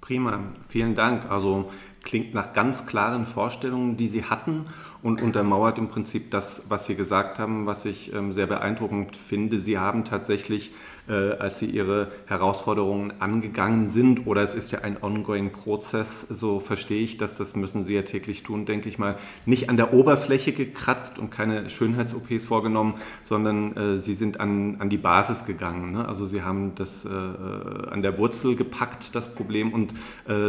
Prima, 0.00 0.52
vielen 0.68 0.94
Dank. 0.94 1.28
Also 1.28 1.72
klingt 2.04 2.34
nach 2.34 2.52
ganz 2.52 2.86
klaren 2.86 3.26
Vorstellungen, 3.26 3.96
die 3.96 4.08
Sie 4.08 4.24
hatten 4.24 4.66
und 5.02 5.20
untermauert 5.20 5.78
im 5.78 5.88
Prinzip 5.88 6.30
das, 6.30 6.64
was 6.68 6.86
Sie 6.86 6.94
gesagt 6.94 7.38
haben, 7.38 7.66
was 7.66 7.84
ich 7.84 8.14
ähm, 8.14 8.32
sehr 8.32 8.46
beeindruckend 8.46 9.16
finde. 9.16 9.58
Sie 9.58 9.78
haben 9.78 10.04
tatsächlich 10.04 10.72
äh, 11.06 11.32
als 11.32 11.58
sie 11.58 11.66
ihre 11.66 12.10
Herausforderungen 12.24 13.12
angegangen 13.20 13.88
sind. 13.88 14.26
Oder 14.26 14.42
es 14.42 14.54
ist 14.54 14.70
ja 14.70 14.78
ein 14.80 14.96
ongoing 15.02 15.52
Prozess, 15.52 16.22
so 16.22 16.60
verstehe 16.60 17.02
ich 17.02 17.18
das, 17.18 17.36
das 17.36 17.54
müssen 17.56 17.84
sie 17.84 17.94
ja 17.94 18.00
täglich 18.02 18.42
tun, 18.42 18.64
denke 18.64 18.88
ich 18.88 18.98
mal, 18.98 19.16
nicht 19.44 19.68
an 19.68 19.76
der 19.76 19.92
Oberfläche 19.92 20.52
gekratzt 20.52 21.18
und 21.18 21.30
keine 21.30 21.68
Schönheits-OPs 21.68 22.46
vorgenommen, 22.46 22.94
sondern 23.22 23.76
äh, 23.76 23.98
sie 23.98 24.14
sind 24.14 24.40
an, 24.40 24.76
an 24.78 24.88
die 24.88 24.96
Basis 24.96 25.44
gegangen. 25.44 25.92
Ne? 25.92 26.08
Also 26.08 26.24
sie 26.24 26.42
haben 26.42 26.74
das 26.74 27.04
äh, 27.04 27.08
an 27.10 28.00
der 28.00 28.16
Wurzel 28.16 28.56
gepackt, 28.56 29.14
das 29.14 29.34
Problem, 29.34 29.74
und 29.74 29.92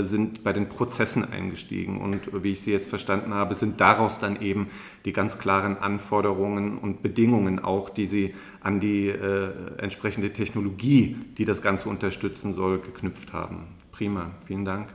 sind 0.01 0.43
bei 0.43 0.53
den 0.53 0.69
Prozessen 0.69 1.31
eingestiegen. 1.45 2.01
Und 2.01 2.43
wie 2.43 2.51
ich 2.51 2.61
sie 2.61 2.71
jetzt 2.71 2.89
verstanden 2.89 3.33
habe, 3.33 3.53
sind 3.55 3.79
daraus 3.79 4.17
dann 4.17 4.41
eben 4.41 4.67
die 5.05 5.13
ganz 5.13 5.37
klaren 5.37 5.77
Anforderungen 5.77 6.77
und 6.77 7.01
Bedingungen 7.01 7.59
auch, 7.59 7.89
die 7.89 8.05
sie 8.05 8.33
an 8.61 8.79
die 8.79 9.07
äh, 9.07 9.51
entsprechende 9.77 10.33
Technologie, 10.33 11.15
die 11.37 11.45
das 11.45 11.61
Ganze 11.61 11.89
unterstützen 11.89 12.53
soll, 12.53 12.79
geknüpft 12.79 13.33
haben. 13.33 13.67
Prima, 13.91 14.31
vielen 14.45 14.65
Dank. 14.65 14.89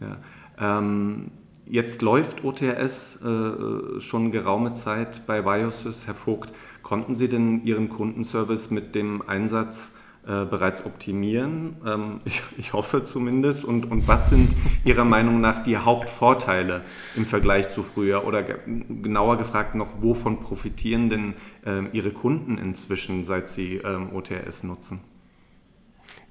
Ja, 0.00 0.18
ähm, 0.78 1.30
jetzt 1.64 2.02
läuft 2.02 2.44
OTRS 2.44 3.20
äh, 3.22 4.00
schon 4.00 4.30
geraume 4.30 4.74
Zeit 4.74 5.26
bei 5.26 5.44
Viosys. 5.44 6.06
Herr 6.06 6.14
Vogt, 6.14 6.52
konnten 6.82 7.14
Sie 7.14 7.28
denn 7.28 7.64
Ihren 7.64 7.88
Kundenservice 7.88 8.70
mit 8.70 8.94
dem 8.94 9.22
Einsatz 9.26 9.94
äh, 10.26 10.44
bereits 10.44 10.84
optimieren? 10.84 11.76
Ähm, 11.86 12.20
ich, 12.24 12.42
ich, 12.56 12.72
hoffe 12.72 13.04
zumindest. 13.04 13.64
Und, 13.64 13.90
und 13.90 14.08
was 14.08 14.30
sind 14.30 14.54
Ihrer 14.84 15.04
Meinung 15.04 15.40
nach 15.40 15.62
die 15.62 15.76
Hauptvorteile 15.76 16.82
im 17.14 17.26
Vergleich 17.26 17.70
zu 17.70 17.82
früher? 17.82 18.26
Oder 18.26 18.42
genauer 18.42 19.38
gefragt 19.38 19.76
noch, 19.76 20.02
wovon 20.02 20.40
profitieren 20.40 21.10
denn 21.10 21.34
ähm, 21.64 21.90
Ihre 21.92 22.10
Kunden 22.10 22.58
inzwischen, 22.58 23.22
seit 23.22 23.48
sie 23.48 23.76
ähm, 23.76 24.12
OTRS 24.12 24.64
nutzen? 24.64 25.00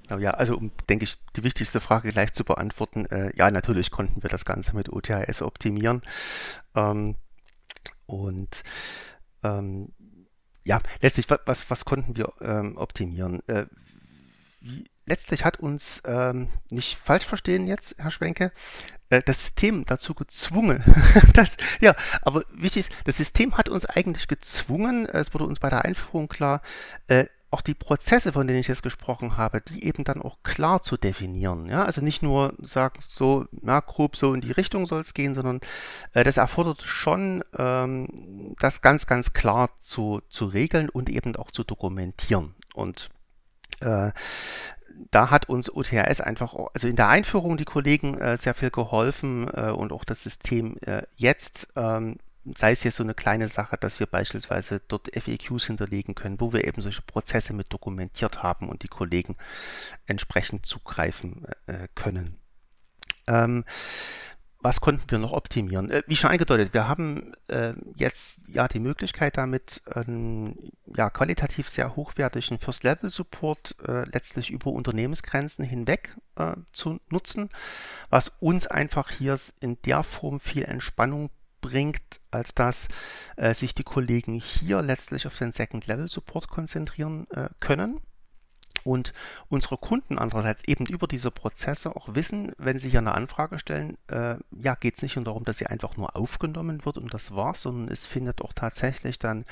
Ja, 0.08 0.30
also 0.32 0.56
um, 0.56 0.70
denke 0.88 1.04
ich, 1.04 1.16
die 1.34 1.42
wichtigste 1.42 1.80
Frage 1.80 2.12
gleich 2.12 2.32
zu 2.32 2.44
beantworten. 2.44 3.06
Äh, 3.06 3.34
ja, 3.36 3.50
natürlich 3.50 3.90
konnten 3.90 4.22
wir 4.22 4.30
das 4.30 4.44
Ganze 4.44 4.76
mit 4.76 4.88
OTHS 4.88 5.42
optimieren. 5.42 6.02
Ähm, 6.74 7.16
und 8.06 8.62
ähm, 9.42 9.92
ja, 10.64 10.80
letztlich, 11.00 11.26
was, 11.28 11.70
was 11.70 11.84
konnten 11.84 12.16
wir 12.16 12.32
ähm, 12.40 12.76
optimieren? 12.76 13.40
Äh, 13.48 13.66
letztlich 15.06 15.44
hat 15.44 15.60
uns, 15.60 16.02
ähm, 16.04 16.48
nicht 16.70 16.98
falsch 17.02 17.24
verstehen 17.24 17.66
jetzt, 17.66 17.96
Herr 17.98 18.10
Schwenke, 18.10 18.52
äh, 19.10 19.22
das 19.24 19.40
System 19.40 19.84
dazu 19.84 20.14
gezwungen. 20.14 20.82
das, 21.34 21.56
ja, 21.80 21.94
aber 22.22 22.44
wichtig 22.52 22.88
ist, 22.88 22.92
das 23.04 23.16
System 23.16 23.56
hat 23.56 23.68
uns 23.68 23.86
eigentlich 23.86 24.28
gezwungen, 24.28 25.06
es 25.06 25.32
wurde 25.32 25.44
uns 25.44 25.60
bei 25.60 25.70
der 25.70 25.84
Einführung 25.84 26.28
klar, 26.28 26.60
äh, 27.06 27.26
auch 27.50 27.60
die 27.60 27.74
Prozesse, 27.74 28.32
von 28.32 28.46
denen 28.46 28.58
ich 28.58 28.68
jetzt 28.68 28.82
gesprochen 28.82 29.36
habe, 29.36 29.60
die 29.60 29.84
eben 29.84 30.02
dann 30.02 30.20
auch 30.20 30.38
klar 30.42 30.82
zu 30.82 30.96
definieren. 30.96 31.66
Ja? 31.66 31.84
Also 31.84 32.00
nicht 32.00 32.22
nur 32.22 32.54
sagen, 32.60 32.98
so 33.00 33.46
ja, 33.62 33.80
grob 33.80 34.16
so 34.16 34.34
in 34.34 34.40
die 34.40 34.52
Richtung 34.52 34.86
soll 34.86 35.00
es 35.00 35.14
gehen, 35.14 35.34
sondern 35.34 35.60
äh, 36.12 36.24
das 36.24 36.36
erfordert 36.36 36.82
schon, 36.82 37.44
ähm, 37.56 38.54
das 38.58 38.82
ganz, 38.82 39.06
ganz 39.06 39.32
klar 39.32 39.70
zu, 39.78 40.20
zu 40.28 40.46
regeln 40.46 40.88
und 40.88 41.08
eben 41.08 41.36
auch 41.36 41.50
zu 41.50 41.62
dokumentieren. 41.62 42.54
Und 42.74 43.10
äh, 43.80 44.12
da 45.10 45.30
hat 45.30 45.48
uns 45.48 45.70
OTRS 45.70 46.20
einfach, 46.20 46.54
also 46.72 46.88
in 46.88 46.96
der 46.96 47.08
Einführung 47.08 47.56
die 47.56 47.64
Kollegen 47.64 48.18
äh, 48.18 48.36
sehr 48.36 48.54
viel 48.54 48.70
geholfen 48.70 49.48
äh, 49.52 49.70
und 49.70 49.92
auch 49.92 50.04
das 50.04 50.22
System 50.22 50.78
äh, 50.82 51.02
jetzt 51.16 51.68
ähm, 51.76 52.16
sei 52.54 52.72
es 52.72 52.84
jetzt 52.84 52.96
so 52.96 53.02
eine 53.02 53.14
kleine 53.14 53.48
Sache, 53.48 53.76
dass 53.76 53.98
wir 53.98 54.06
beispielsweise 54.06 54.80
dort 54.86 55.10
FAQs 55.14 55.66
hinterlegen 55.66 56.14
können, 56.14 56.40
wo 56.40 56.52
wir 56.52 56.64
eben 56.64 56.80
solche 56.80 57.02
Prozesse 57.02 57.52
mit 57.52 57.72
dokumentiert 57.72 58.42
haben 58.42 58.68
und 58.68 58.82
die 58.82 58.88
Kollegen 58.88 59.36
entsprechend 60.06 60.64
zugreifen 60.66 61.46
äh, 61.66 61.88
können. 61.94 62.38
Ähm, 63.26 63.64
was 64.66 64.80
konnten 64.80 65.08
wir 65.08 65.18
noch 65.18 65.32
optimieren? 65.32 65.90
Äh, 65.90 66.02
wie 66.08 66.16
schon 66.16 66.32
angedeutet, 66.32 66.74
wir 66.74 66.88
haben 66.88 67.32
äh, 67.46 67.72
jetzt 67.94 68.48
ja 68.48 68.66
die 68.66 68.80
Möglichkeit 68.80 69.36
damit 69.36 69.80
einen 69.94 70.72
ja, 70.96 71.08
qualitativ 71.08 71.68
sehr 71.68 71.94
hochwertigen 71.94 72.58
First-Level-Support 72.58 73.76
äh, 73.86 74.04
letztlich 74.10 74.50
über 74.50 74.72
Unternehmensgrenzen 74.72 75.64
hinweg 75.64 76.16
äh, 76.34 76.54
zu 76.72 76.98
nutzen, 77.10 77.48
was 78.10 78.32
uns 78.40 78.66
einfach 78.66 79.10
hier 79.10 79.38
in 79.60 79.80
der 79.82 80.02
Form 80.02 80.40
viel 80.40 80.64
Entspannung 80.64 81.30
bringt, 81.60 82.20
als 82.32 82.52
dass 82.52 82.88
äh, 83.36 83.54
sich 83.54 83.72
die 83.72 83.84
Kollegen 83.84 84.34
hier 84.34 84.82
letztlich 84.82 85.28
auf 85.28 85.38
den 85.38 85.52
Second-Level-Support 85.52 86.48
konzentrieren 86.48 87.28
äh, 87.30 87.50
können 87.60 88.00
und 88.86 89.12
unsere 89.48 89.76
Kunden 89.76 90.16
andererseits 90.16 90.62
eben 90.64 90.86
über 90.86 91.08
diese 91.08 91.32
Prozesse 91.32 91.96
auch 91.96 92.14
wissen, 92.14 92.52
wenn 92.56 92.78
sie 92.78 92.88
hier 92.88 93.00
eine 93.00 93.14
Anfrage 93.14 93.58
stellen, 93.58 93.98
äh, 94.06 94.36
ja, 94.52 94.76
geht 94.76 94.96
es 94.96 95.02
nicht 95.02 95.16
nur 95.16 95.24
darum, 95.24 95.44
dass 95.44 95.58
sie 95.58 95.66
einfach 95.66 95.96
nur 95.96 96.14
aufgenommen 96.14 96.84
wird 96.84 96.96
und 96.96 97.12
das 97.12 97.34
war's, 97.34 97.62
sondern 97.62 97.88
es 97.88 98.06
findet 98.06 98.40
auch 98.42 98.52
tatsächlich 98.52 99.18
dann 99.18 99.44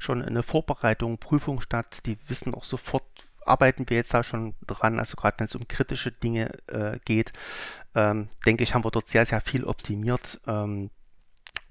schon 0.00 0.20
eine 0.20 0.42
Vorbereitung, 0.42 1.18
Prüfung 1.18 1.60
statt. 1.60 2.04
Die 2.06 2.18
wissen 2.26 2.54
auch 2.54 2.64
sofort, 2.64 3.04
arbeiten 3.46 3.88
wir 3.88 3.96
jetzt 3.96 4.14
da 4.14 4.24
schon 4.24 4.54
dran, 4.66 4.98
also 4.98 5.16
gerade 5.16 5.38
wenn 5.38 5.46
es 5.46 5.54
um 5.54 5.68
kritische 5.68 6.10
Dinge 6.10 6.50
äh, 6.66 6.98
geht, 7.04 7.32
ähm, 7.94 8.28
denke 8.44 8.64
ich, 8.64 8.74
haben 8.74 8.84
wir 8.84 8.90
dort 8.90 9.08
sehr, 9.08 9.26
sehr 9.26 9.40
viel 9.40 9.64
optimiert. 9.64 10.40
Ähm, 10.48 10.90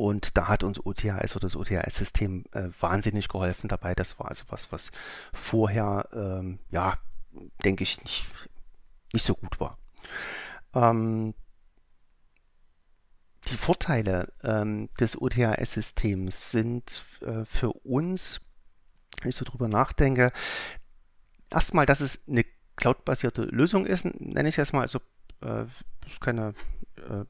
und 0.01 0.35
da 0.35 0.47
hat 0.47 0.63
uns 0.63 0.83
OTHS 0.83 1.35
oder 1.35 1.45
das 1.45 1.55
OTHS-System 1.55 2.45
äh, 2.53 2.69
wahnsinnig 2.79 3.27
geholfen 3.27 3.67
dabei. 3.67 3.93
Das 3.93 4.17
war 4.17 4.29
also 4.29 4.45
was, 4.47 4.71
was 4.71 4.91
vorher, 5.31 6.09
ähm, 6.11 6.57
ja, 6.71 6.97
denke 7.63 7.83
ich, 7.83 8.01
nicht, 8.01 8.25
nicht 9.13 9.23
so 9.23 9.35
gut 9.35 9.59
war. 9.59 9.77
Ähm, 10.73 11.35
die 13.49 13.57
Vorteile 13.57 14.33
ähm, 14.43 14.89
des 14.99 15.21
OTHS-Systems 15.21 16.49
sind 16.49 17.03
äh, 17.21 17.45
für 17.45 17.71
uns, 17.71 18.41
wenn 19.21 19.29
ich 19.29 19.35
so 19.35 19.45
drüber 19.45 19.67
nachdenke, 19.67 20.31
erstmal, 21.51 21.85
dass 21.85 22.01
es 22.01 22.27
eine 22.27 22.43
cloud-basierte 22.75 23.43
Lösung 23.43 23.85
ist, 23.85 24.05
nenne 24.05 24.49
ich 24.49 24.57
es 24.57 24.73
mal. 24.73 24.81
Also 24.81 24.99
äh, 25.41 25.65
keine 26.19 26.55
äh, 26.97 27.25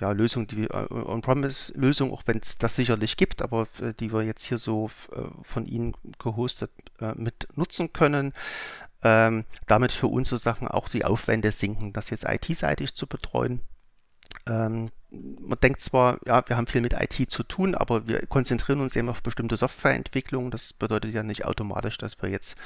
ja, 0.00 0.12
Lösung, 0.12 0.46
die 0.46 0.64
äh, 0.64 0.86
On-Premise-Lösung, 0.90 2.12
auch 2.12 2.22
wenn 2.26 2.38
es 2.38 2.58
das 2.58 2.76
sicherlich 2.76 3.16
gibt, 3.16 3.42
aber 3.42 3.66
äh, 3.80 3.92
die 3.98 4.12
wir 4.12 4.22
jetzt 4.22 4.44
hier 4.44 4.58
so 4.58 4.90
äh, 5.12 5.20
von 5.42 5.66
Ihnen 5.66 5.94
gehostet 6.18 6.70
äh, 7.00 7.14
mit 7.14 7.48
nutzen 7.54 7.92
können. 7.92 8.32
Ähm, 9.02 9.44
damit 9.66 9.92
für 9.92 10.06
unsere 10.06 10.38
Sachen 10.38 10.66
auch 10.66 10.88
die 10.88 11.04
Aufwände 11.04 11.52
sinken, 11.52 11.92
das 11.92 12.08
jetzt 12.08 12.24
IT-seitig 12.24 12.94
zu 12.94 13.06
betreuen. 13.06 13.60
Ähm, 14.46 14.90
man 15.10 15.58
denkt 15.60 15.80
zwar, 15.80 16.18
ja, 16.26 16.42
wir 16.48 16.56
haben 16.56 16.66
viel 16.66 16.80
mit 16.80 16.92
IT 16.94 17.30
zu 17.30 17.42
tun, 17.44 17.74
aber 17.74 18.08
wir 18.08 18.26
konzentrieren 18.26 18.80
uns 18.80 18.96
eben 18.96 19.08
auf 19.08 19.22
bestimmte 19.22 19.56
Softwareentwicklung. 19.56 20.50
Das 20.50 20.72
bedeutet 20.72 21.14
ja 21.14 21.22
nicht 21.22 21.44
automatisch, 21.44 21.98
dass 21.98 22.20
wir 22.20 22.30
jetzt 22.30 22.56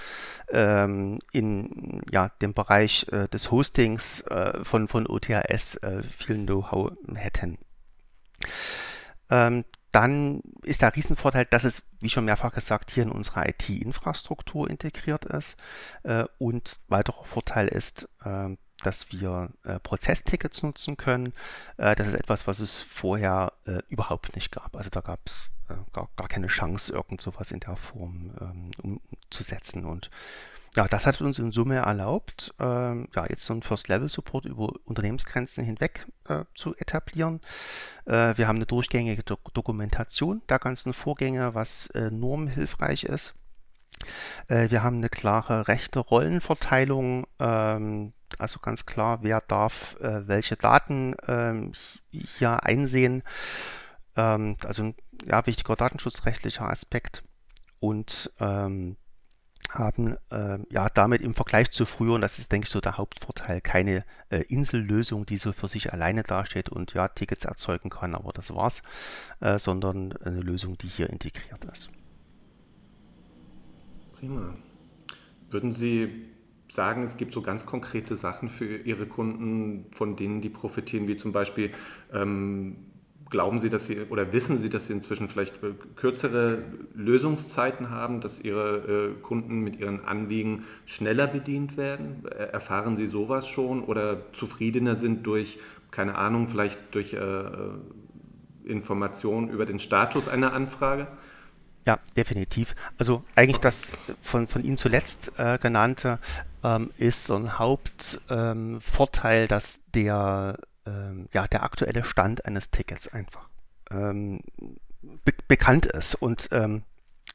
ähm, 0.51 1.19
in 1.33 2.03
ja, 2.11 2.31
dem 2.41 2.55
Bereich 2.55 3.07
äh, 3.13 3.29
des 3.29 3.51
Hostings 3.51 4.23
äh, 4.23 4.65
von, 4.65 4.89
von 4.89 5.07
OTHS 5.07 5.77
äh, 5.77 6.03
viel 6.03 6.45
Know-how 6.47 6.93
hätten. 7.15 7.59
Ähm, 9.31 9.65
dann 9.93 10.43
ist 10.63 10.83
der 10.83 10.95
Riesenvorteil, 10.95 11.47
dass 11.47 11.65
es, 11.65 11.83
wie 12.01 12.11
schon 12.11 12.27
mehrfach 12.27 12.53
gesagt, 12.53 12.91
hier 12.91 13.05
in 13.05 13.11
unserer 13.11 13.49
IT-Infrastruktur 13.49 14.69
integriert 14.69 15.25
ist. 15.25 15.57
Äh, 16.03 16.25
und 16.39 16.77
weiterer 16.89 17.25
Vorteil 17.25 17.69
ist, 17.69 18.09
äh, 18.25 18.57
dass 18.83 19.11
wir 19.13 19.51
äh, 19.65 19.79
Prozesstickets 19.81 20.63
nutzen 20.63 20.97
können. 20.97 21.33
Äh, 21.77 21.97
das 21.97 22.09
ist 22.09 22.15
etwas, 22.15 22.47
was 22.47 22.61
es 22.61 22.79
vorher 22.79 23.53
äh, 23.67 23.79
überhaupt 23.89 24.35
nicht 24.35 24.53
gab. 24.53 24.77
Also 24.77 24.91
da 24.91 25.01
gab 25.01 25.21
es 25.27 25.51
äh, 25.69 25.75
gar, 25.93 26.09
gar, 26.17 26.29
keine 26.29 26.47
Chance, 26.47 26.93
irgend 26.93 27.21
sowas 27.21 27.51
in 27.51 27.61
der 27.61 27.77
Form 27.77 28.33
ähm, 28.41 29.01
umzusetzen. 29.11 29.85
Und 29.85 30.11
ja, 30.77 30.87
das 30.87 31.07
hat 31.07 31.21
uns 31.21 31.39
in 31.39 31.51
Summe 31.51 31.77
erlaubt, 31.77 32.55
ähm, 32.61 33.09
ja, 33.15 33.27
jetzt 33.29 33.45
so 33.45 33.53
einen 33.53 33.63
First-Level-Support 33.63 34.45
über 34.45 34.73
Unternehmensgrenzen 34.85 35.65
hinweg 35.65 36.07
äh, 36.29 36.45
zu 36.55 36.77
etablieren. 36.77 37.41
Äh, 38.05 38.37
wir 38.37 38.47
haben 38.47 38.57
eine 38.57 38.67
durchgängige 38.67 39.23
Do 39.23 39.39
Dokumentation 39.55 40.43
der 40.49 40.59
ganzen 40.59 40.93
Vorgänge, 40.93 41.55
was 41.55 41.89
enorm 41.89 42.47
hilfreich 42.49 43.05
ist. 43.05 43.35
Wir 44.49 44.83
haben 44.83 44.97
eine 44.97 45.09
klare 45.09 45.69
rechte 45.69 45.99
Rollenverteilung. 45.99 47.27
Ähm, 47.39 48.15
also 48.39 48.61
ganz 48.61 48.87
klar, 48.87 49.19
wer 49.23 49.41
darf 49.41 49.97
äh, 50.01 50.27
welche 50.27 50.57
Daten 50.57 51.15
ähm, 51.27 51.73
hier 52.11 52.63
einsehen. 52.65 53.23
Ähm, 54.17 54.57
also 54.65 54.95
ja, 55.27 55.45
wichtiger 55.47 55.77
datenschutzrechtlicher 55.77 56.69
Aspekt 56.69 57.23
und 57.81 58.31
haben 59.71 60.17
äh, 60.31 60.59
ja 60.71 60.89
damit 60.89 61.23
im 61.23 61.35
Vergleich 61.35 61.71
zu 61.71 61.85
früher, 61.85 62.15
und 62.15 62.23
das 62.23 62.39
ist, 62.39 62.51
denke 62.53 62.67
ich, 62.67 62.71
so 62.71 62.81
der 62.81 62.97
Hauptvorteil, 62.97 63.61
keine 63.61 64.05
äh, 64.31 64.41
Insellösung, 64.49 65.27
die 65.27 65.37
so 65.37 65.53
für 65.53 65.69
sich 65.69 65.93
alleine 65.93 66.23
dasteht 66.23 66.69
und 66.69 66.95
ja, 66.95 67.09
Tickets 67.09 67.45
erzeugen 67.45 67.91
kann, 67.91 68.15
aber 68.15 68.33
das 68.33 68.55
war's, 68.55 68.83
äh, 69.41 69.59
sondern 69.59 70.17
eine 70.19 70.41
Lösung, 70.41 70.79
die 70.79 70.89
hier 70.89 71.11
integriert 71.11 71.65
ist. 71.67 71.91
Prima. 74.19 74.55
Würden 75.51 75.73
Sie 75.73 76.27
sagen, 76.69 77.03
es 77.03 77.17
gibt 77.17 77.33
so 77.33 77.41
ganz 77.41 77.67
konkrete 77.67 78.17
Sachen 78.17 78.49
für 78.49 78.77
Ihre 78.77 79.07
Kunden, 79.07 79.87
von 79.93 80.17
denen 80.17 80.41
die 80.41 80.51
profitieren, 80.51 81.09
wie 81.09 81.17
zum 81.17 81.33
Beispiel 81.33 81.73
ähm, 82.13 82.77
Glauben 83.31 83.59
Sie, 83.59 83.69
dass 83.69 83.85
Sie 83.85 84.07
oder 84.09 84.33
wissen 84.33 84.57
Sie, 84.57 84.71
dass 84.71 84.87
Sie 84.87 84.95
inzwischen 84.95 85.29
vielleicht 85.29 85.63
äh, 85.63 85.75
kürzere 85.97 86.63
Lösungszeiten 86.95 87.91
haben, 87.91 88.23
dass 88.23 88.41
Ihre 88.41 89.11
äh, 89.11 89.21
Kunden 89.21 89.61
mit 89.61 89.79
ihren 89.79 90.05
Anliegen 90.05 90.65
schneller 90.87 91.27
bedient 91.27 91.77
werden? 91.77 92.25
Erfahren 92.27 92.97
Sie 92.97 93.07
sowas 93.07 93.47
schon 93.47 93.83
oder 93.85 94.33
zufriedener 94.33 94.97
sind 94.97 95.27
durch, 95.27 95.59
keine 95.91 96.15
Ahnung, 96.15 96.49
vielleicht 96.49 96.79
durch 96.95 97.15
äh, 97.15 97.19
äh 97.19 97.51
Informationen 98.65 99.49
über 99.49 99.65
den 99.65 99.79
Status 99.79 100.29
einer 100.29 100.53
Anfrage? 100.53 101.07
Ja, 101.89 101.99
definitiv. 102.19 102.77
Also 102.99 103.25
eigentlich 103.35 103.63
das 103.63 103.97
von, 104.21 104.47
von 104.47 104.63
Ihnen 104.63 104.77
zuletzt 104.77 105.33
äh, 105.39 105.57
genannte 105.57 106.19
ähm, 106.63 106.91
ist 106.99 107.25
so 107.25 107.35
ein 107.35 107.59
Hauptvorteil, 107.59 109.43
ähm, 109.45 109.49
dass 109.49 109.81
der 109.95 110.59
ähm, 110.85 111.31
ja, 111.33 111.49
der 111.49 111.63
aktuelle 111.63 112.05
Stand 112.05 112.45
eines 112.45 112.71
Tickets 112.71 113.09
einfach 113.09 113.49
ähm, 113.91 114.41
be 115.25 115.33
bekannt 115.49 115.87
ist 115.87 116.15
und 116.15 116.51
ähm, 116.53 116.83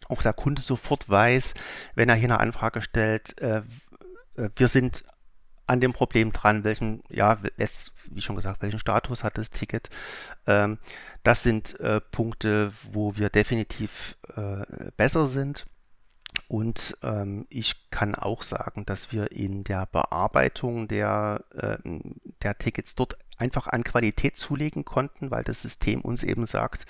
auch 0.07 0.21
der 0.21 0.33
Kunde 0.33 0.61
sofort 0.61 1.09
weiß, 1.09 1.55
wenn 1.95 2.09
er 2.09 2.15
hier 2.15 2.29
eine 2.29 2.39
Anfrage 2.39 2.83
stellt, 2.83 3.41
äh, 3.41 3.63
äh 4.35 4.49
wir 4.55 4.67
sind 4.67 5.03
an 5.65 5.79
dem 5.79 5.93
Problem 5.93 6.31
dran, 6.31 6.63
welchen, 6.63 7.03
ja, 7.09 7.37
wie 8.09 8.21
schon 8.21 8.35
gesagt, 8.35 8.61
welchen 8.61 8.79
Status 8.79 9.23
hat 9.23 9.37
das 9.37 9.49
Ticket. 9.49 9.89
Ähm, 10.45 10.77
das 11.23 11.43
sind 11.43 11.79
äh, 11.79 12.01
Punkte, 12.01 12.73
wo 12.91 13.15
wir 13.15 13.29
definitiv 13.29 14.17
äh, 14.35 14.91
besser 14.97 15.27
sind. 15.27 15.65
Und 16.47 16.97
ähm, 17.03 17.45
ich 17.49 17.89
kann 17.89 18.15
auch 18.15 18.41
sagen, 18.41 18.85
dass 18.85 19.11
wir 19.11 19.31
in 19.31 19.63
der 19.63 19.85
Bearbeitung 19.85 20.87
der, 20.87 21.43
äh, 21.53 21.77
der 22.41 22.57
Tickets 22.57 22.95
dort 22.95 23.17
einfach 23.43 23.67
an 23.67 23.83
Qualität 23.83 24.37
zulegen 24.37 24.85
konnten, 24.85 25.29
weil 25.29 25.43
das 25.43 25.61
System 25.61 26.01
uns 26.01 26.23
eben 26.23 26.45
sagt, 26.45 26.85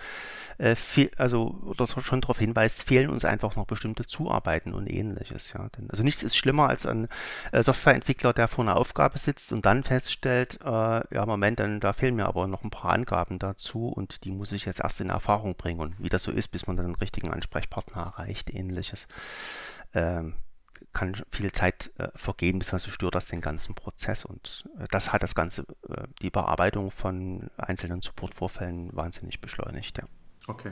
äh, 0.60 0.76
viel, 0.76 1.10
also 1.18 1.60
oder 1.66 1.88
schon 1.88 2.22
darauf 2.22 2.38
hinweist, 2.40 2.84
fehlen 2.84 3.10
uns 3.10 3.26
einfach 3.26 3.56
noch 3.56 3.66
bestimmte 3.66 4.06
Zuarbeiten 4.06 4.74
und 4.74 4.88
ähnliches. 4.88 5.54
Ja. 5.54 5.68
Denn, 5.70 5.90
also 5.90 6.04
nichts 6.04 6.24
ist 6.24 6.38
schlimmer 6.38 6.70
als 6.70 6.86
ein 6.86 7.08
äh, 7.52 7.64
Softwareentwickler, 7.64 8.34
der 8.34 8.48
vor 8.48 8.64
einer 8.64 8.78
Aufgabe 8.78 9.18
sitzt 9.18 9.52
und 9.52 9.66
dann 9.66 9.84
feststellt, 9.84 10.60
äh, 10.64 10.68
ja 10.68 11.26
Moment, 11.26 11.60
dann 11.60 11.80
da 11.80 11.94
fehlen 11.94 12.16
mir 12.16 12.26
aber 12.26 12.48
noch 12.48 12.64
ein 12.64 12.70
paar 12.70 12.92
Angaben 12.92 13.40
dazu 13.40 13.88
und 13.88 14.24
die 14.26 14.32
muss 14.32 14.52
ich 14.52 14.66
jetzt 14.66 14.82
erst 14.82 15.02
in 15.02 15.10
Erfahrung 15.10 15.56
bringen 15.56 15.80
und 15.80 15.96
wie 16.00 16.10
das 16.10 16.24
so 16.24 16.32
ist, 16.32 16.50
bis 16.50 16.68
man 16.68 16.78
dann 16.78 16.86
einen 16.86 16.96
richtigen 16.96 17.32
Ansprechpartner 17.32 18.14
erreicht, 18.18 18.54
ähnliches. 18.54 19.08
Ähm, 19.94 20.36
kann 20.94 21.16
viel 21.32 21.52
Zeit 21.52 21.92
äh, 21.98 22.10
vergehen, 22.16 22.60
beziehungsweise 22.60 22.92
stört 22.92 23.16
das 23.16 23.28
den 23.28 23.42
ganzen 23.42 23.76
Prozess 23.76 24.26
und 24.26 24.66
äh, 24.80 24.86
das 24.92 25.12
hat 25.12 25.24
das 25.24 25.36
Ganze, 25.36 25.66
äh, 25.90 26.04
die 26.22 26.30
Bearbeitung 26.30 26.92
von 26.92 27.50
einzelnen 27.58 28.02
Supportvorfällen 28.02 28.96
wahnsinnig 28.96 29.42
beschleunigt. 29.42 29.98
Ja. 29.98 30.06
Okay, 30.48 30.72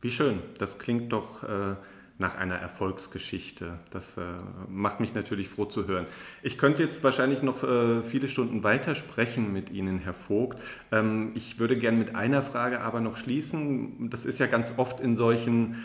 wie 0.00 0.10
schön. 0.10 0.42
Das 0.58 0.78
klingt 0.78 1.12
doch 1.12 1.42
äh, 1.42 1.74
nach 2.18 2.34
einer 2.36 2.56
Erfolgsgeschichte. 2.56 3.78
Das 3.90 4.18
äh, 4.18 4.22
macht 4.68 5.00
mich 5.00 5.14
natürlich 5.14 5.48
froh 5.48 5.64
zu 5.64 5.86
hören. 5.86 6.06
Ich 6.42 6.58
könnte 6.58 6.82
jetzt 6.82 7.02
wahrscheinlich 7.02 7.42
noch 7.42 7.64
äh, 7.64 8.02
viele 8.02 8.28
Stunden 8.28 8.62
weiter 8.62 8.94
sprechen 8.94 9.54
mit 9.54 9.70
Ihnen, 9.70 9.98
Herr 9.98 10.12
Vogt. 10.12 10.60
Ähm, 10.92 11.32
ich 11.34 11.58
würde 11.58 11.78
gerne 11.78 11.96
mit 11.96 12.14
einer 12.14 12.42
Frage 12.42 12.82
aber 12.82 13.00
noch 13.00 13.16
schließen. 13.16 14.10
Das 14.10 14.26
ist 14.26 14.38
ja 14.38 14.46
ganz 14.46 14.72
oft 14.76 15.00
in 15.00 15.16
solchen 15.16 15.84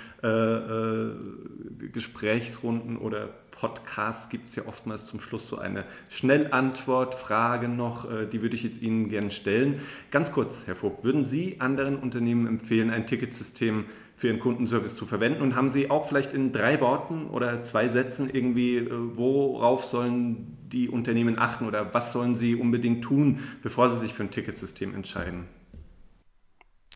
Gesprächsrunden 1.91 2.97
oder 2.97 3.29
Podcasts 3.59 4.29
gibt 4.29 4.49
es 4.49 4.55
ja 4.55 4.63
oftmals 4.67 5.05
zum 5.07 5.21
Schluss 5.21 5.47
so 5.47 5.57
eine 5.57 5.85
Schnellantwort-Frage 6.09 7.67
noch, 7.67 8.09
äh, 8.09 8.25
die 8.27 8.41
würde 8.41 8.55
ich 8.55 8.63
jetzt 8.63 8.81
Ihnen 8.81 9.09
gerne 9.09 9.31
stellen. 9.31 9.79
Ganz 10.11 10.31
kurz, 10.31 10.67
Herr 10.67 10.75
Vogt, 10.75 11.03
würden 11.03 11.25
Sie 11.25 11.59
anderen 11.59 11.97
Unternehmen 11.97 12.47
empfehlen, 12.47 12.89
ein 12.89 13.07
Ticketsystem 13.07 13.85
für 14.15 14.27
Ihren 14.27 14.39
Kundenservice 14.39 14.95
zu 14.95 15.05
verwenden? 15.05 15.41
Und 15.41 15.55
haben 15.55 15.69
Sie 15.69 15.89
auch 15.89 16.07
vielleicht 16.07 16.33
in 16.33 16.51
drei 16.51 16.79
Worten 16.81 17.27
oder 17.27 17.63
zwei 17.63 17.87
Sätzen 17.87 18.29
irgendwie, 18.29 18.77
äh, 18.77 18.89
worauf 18.91 19.85
sollen 19.85 20.57
die 20.75 20.89
Unternehmen 20.89 21.39
achten 21.39 21.65
oder 21.65 21.93
was 21.93 22.11
sollen 22.11 22.35
sie 22.35 22.55
unbedingt 22.55 23.03
tun, 23.03 23.39
bevor 23.61 23.89
sie 23.89 23.99
sich 23.99 24.13
für 24.13 24.23
ein 24.23 24.31
Ticketsystem 24.31 24.93
entscheiden? 24.93 25.45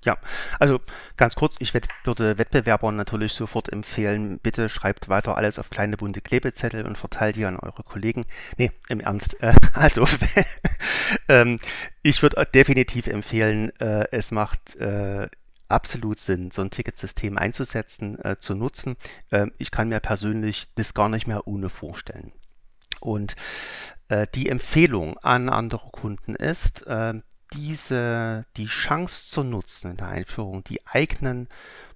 Ja, 0.05 0.17
also 0.59 0.79
ganz 1.17 1.35
kurz, 1.35 1.55
ich 1.59 1.73
würde 1.73 1.89
Wettbewerbern 2.37 2.95
natürlich 2.95 3.33
sofort 3.33 3.71
empfehlen, 3.71 4.39
bitte 4.39 4.69
schreibt 4.69 5.09
weiter 5.09 5.35
alles 5.35 5.59
auf 5.59 5.69
kleine 5.69 5.97
bunte 5.97 6.21
Klebezettel 6.21 6.85
und 6.85 6.97
verteilt 6.97 7.35
die 7.35 7.45
an 7.45 7.57
eure 7.57 7.83
Kollegen. 7.83 8.25
Nee, 8.57 8.71
im 8.87 9.01
Ernst. 9.01 9.41
Äh, 9.43 9.53
also, 9.73 10.07
ähm, 11.27 11.59
ich 12.01 12.21
würde 12.21 12.45
definitiv 12.53 13.07
empfehlen, 13.07 13.77
äh, 13.81 14.05
es 14.11 14.31
macht 14.31 14.77
äh, 14.77 15.27
absolut 15.67 16.19
Sinn, 16.19 16.51
so 16.51 16.61
ein 16.61 16.69
Ticketsystem 16.69 17.37
einzusetzen, 17.37 18.17
äh, 18.23 18.37
zu 18.39 18.55
nutzen. 18.55 18.95
Ähm, 19.31 19.51
ich 19.57 19.69
kann 19.69 19.89
mir 19.89 19.99
persönlich 19.99 20.67
das 20.75 20.93
gar 20.93 21.09
nicht 21.09 21.27
mehr 21.27 21.45
ohne 21.45 21.69
vorstellen. 21.69 22.31
Und 23.01 23.35
äh, 24.07 24.27
die 24.33 24.49
Empfehlung 24.49 25.17
an 25.19 25.49
andere 25.49 25.89
Kunden 25.91 26.35
ist, 26.35 26.87
äh, 26.87 27.15
diese, 27.53 28.45
die 28.57 28.67
Chance 28.67 29.31
zu 29.31 29.43
nutzen 29.43 29.91
in 29.91 29.97
der 29.97 30.07
Einführung, 30.07 30.63
die 30.63 30.85
eigenen 30.85 31.47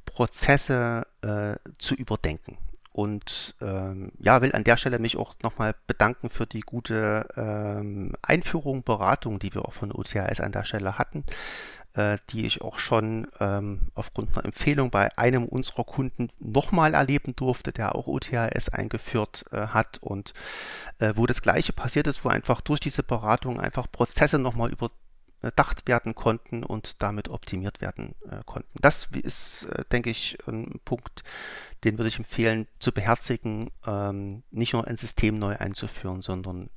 Prozesse 0.06 1.08
äh, 1.22 1.56
zu 1.78 1.96
überdenken. 1.96 2.58
Und 2.94 3.56
ähm, 3.60 4.12
ja, 4.20 4.44
will 4.44 4.54
an 4.54 4.64
der 4.64 4.78
Stelle 4.78 5.00
mich 5.00 5.18
auch 5.18 5.34
nochmal 5.42 5.74
bedanken 5.88 6.30
für 6.30 6.46
die 6.46 6.60
gute 6.60 7.28
ähm, 7.36 8.14
Einführung, 8.22 8.84
Beratung, 8.84 9.40
die 9.40 9.54
wir 9.56 9.66
auch 9.66 9.74
von 9.74 9.92
OTHS 9.92 10.40
an 10.40 10.52
der 10.52 10.64
Stelle 10.64 11.00
hatten, 11.00 11.24
äh, 11.96 12.20
die 12.30 12.46
ich 12.46 12.62
auch 12.62 12.78
schon 12.78 13.28
ähm, 13.40 13.90
aufgrund 13.96 14.36
einer 14.38 14.46
Empfehlung 14.46 14.92
bei 14.92 15.10
einem 15.18 15.46
unserer 15.46 15.86
Kunden 15.86 16.30
nochmal 16.40 16.94
erleben 16.94 17.36
durfte, 17.36 17.72
der 17.72 17.96
auch 17.96 18.06
OTHS 18.06 18.70
eingeführt 18.70 19.46
äh, 19.52 19.68
hat 19.68 19.98
und 20.00 20.36
äh, 21.00 21.14
wo 21.16 21.26
das 21.26 21.42
gleiche 21.42 21.74
passiert 21.74 22.06
ist, 22.06 22.24
wo 22.24 22.30
einfach 22.30 22.62
durch 22.62 22.80
diese 22.80 23.02
Beratung 23.02 23.60
einfach 23.60 23.92
Prozesse 23.92 24.38
nochmal 24.38 24.72
über 24.72 24.92
überdacht 25.44 25.88
werden 25.90 26.16
konnten 26.16 26.64
und 26.64 27.04
damit 27.04 27.28
optimiert 27.28 27.82
werden 27.82 28.16
äh, 28.30 28.40
konnten. 28.46 28.70
Das 28.80 29.10
ist, 29.12 29.66
äh, 29.66 29.84
denke 29.92 30.10
ich, 30.10 30.38
ein 30.48 30.80
Punkt, 30.86 31.24
den 31.84 31.98
würde 31.98 32.08
ich 32.08 32.18
empfehlen 32.18 32.66
zu 32.80 32.94
beherzigen, 32.94 33.70
ähm, 33.86 34.44
nicht 34.52 34.72
nur 34.72 34.88
ein 34.88 34.96
System 34.96 35.38
neu 35.38 35.58
einzuführen, 35.58 36.22
sondern 36.22 36.70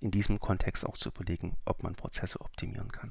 in 0.00 0.12
diesem 0.12 0.38
Kontext 0.38 0.86
auch 0.86 0.96
zu 0.96 1.08
überlegen, 1.08 1.56
ob 1.64 1.82
man 1.82 1.96
Prozesse 1.96 2.40
optimieren 2.40 2.92
kann. 2.92 3.10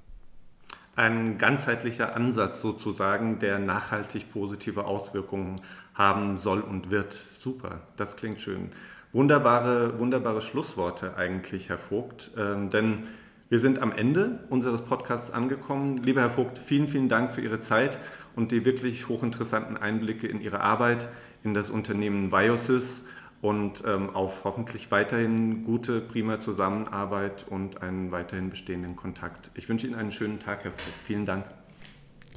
Ein 0.95 1.37
ganzheitlicher 1.37 2.15
Ansatz 2.15 2.61
sozusagen, 2.61 3.39
der 3.39 3.59
nachhaltig 3.59 4.31
positive 4.31 4.85
Auswirkungen 4.85 5.59
haben 5.93 6.37
soll 6.37 6.61
und 6.61 6.89
wird. 6.89 7.11
Super, 7.13 7.81
das 7.97 8.15
klingt 8.15 8.41
schön. 8.41 8.71
Wunderbare, 9.11 9.99
wunderbare 9.99 10.41
Schlussworte 10.41 11.17
eigentlich, 11.17 11.67
Herr 11.67 11.77
Vogt. 11.77 12.31
Ähm, 12.37 12.69
denn 12.69 13.07
wir 13.51 13.59
sind 13.59 13.79
am 13.79 13.91
Ende 13.91 14.39
unseres 14.49 14.81
Podcasts 14.81 15.29
angekommen. 15.29 15.97
Lieber 15.97 16.21
Herr 16.21 16.29
Vogt, 16.29 16.57
vielen, 16.57 16.87
vielen 16.87 17.09
Dank 17.09 17.33
für 17.33 17.41
Ihre 17.41 17.59
Zeit 17.59 17.97
und 18.33 18.53
die 18.53 18.63
wirklich 18.63 19.09
hochinteressanten 19.09 19.75
Einblicke 19.75 20.25
in 20.25 20.39
Ihre 20.39 20.61
Arbeit, 20.61 21.09
in 21.43 21.53
das 21.53 21.69
Unternehmen 21.69 22.29
Biosys 22.29 23.03
und 23.41 23.83
ähm, 23.85 24.09
auf 24.15 24.45
hoffentlich 24.45 24.89
weiterhin 24.89 25.65
gute, 25.65 25.99
prima 25.99 26.39
Zusammenarbeit 26.39 27.45
und 27.49 27.81
einen 27.81 28.13
weiterhin 28.13 28.49
bestehenden 28.49 28.95
Kontakt. 28.95 29.51
Ich 29.55 29.67
wünsche 29.67 29.85
Ihnen 29.85 29.97
einen 29.97 30.13
schönen 30.13 30.39
Tag, 30.39 30.63
Herr 30.63 30.71
Vogt. 30.71 30.95
Vielen 31.03 31.25
Dank. 31.25 31.43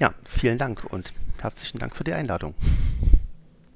Ja, 0.01 0.15
vielen 0.25 0.59
Dank 0.59 0.83
und 0.83 1.13
herzlichen 1.39 1.79
Dank 1.79 1.95
für 1.95 2.03
die 2.03 2.15
Einladung. 2.15 2.55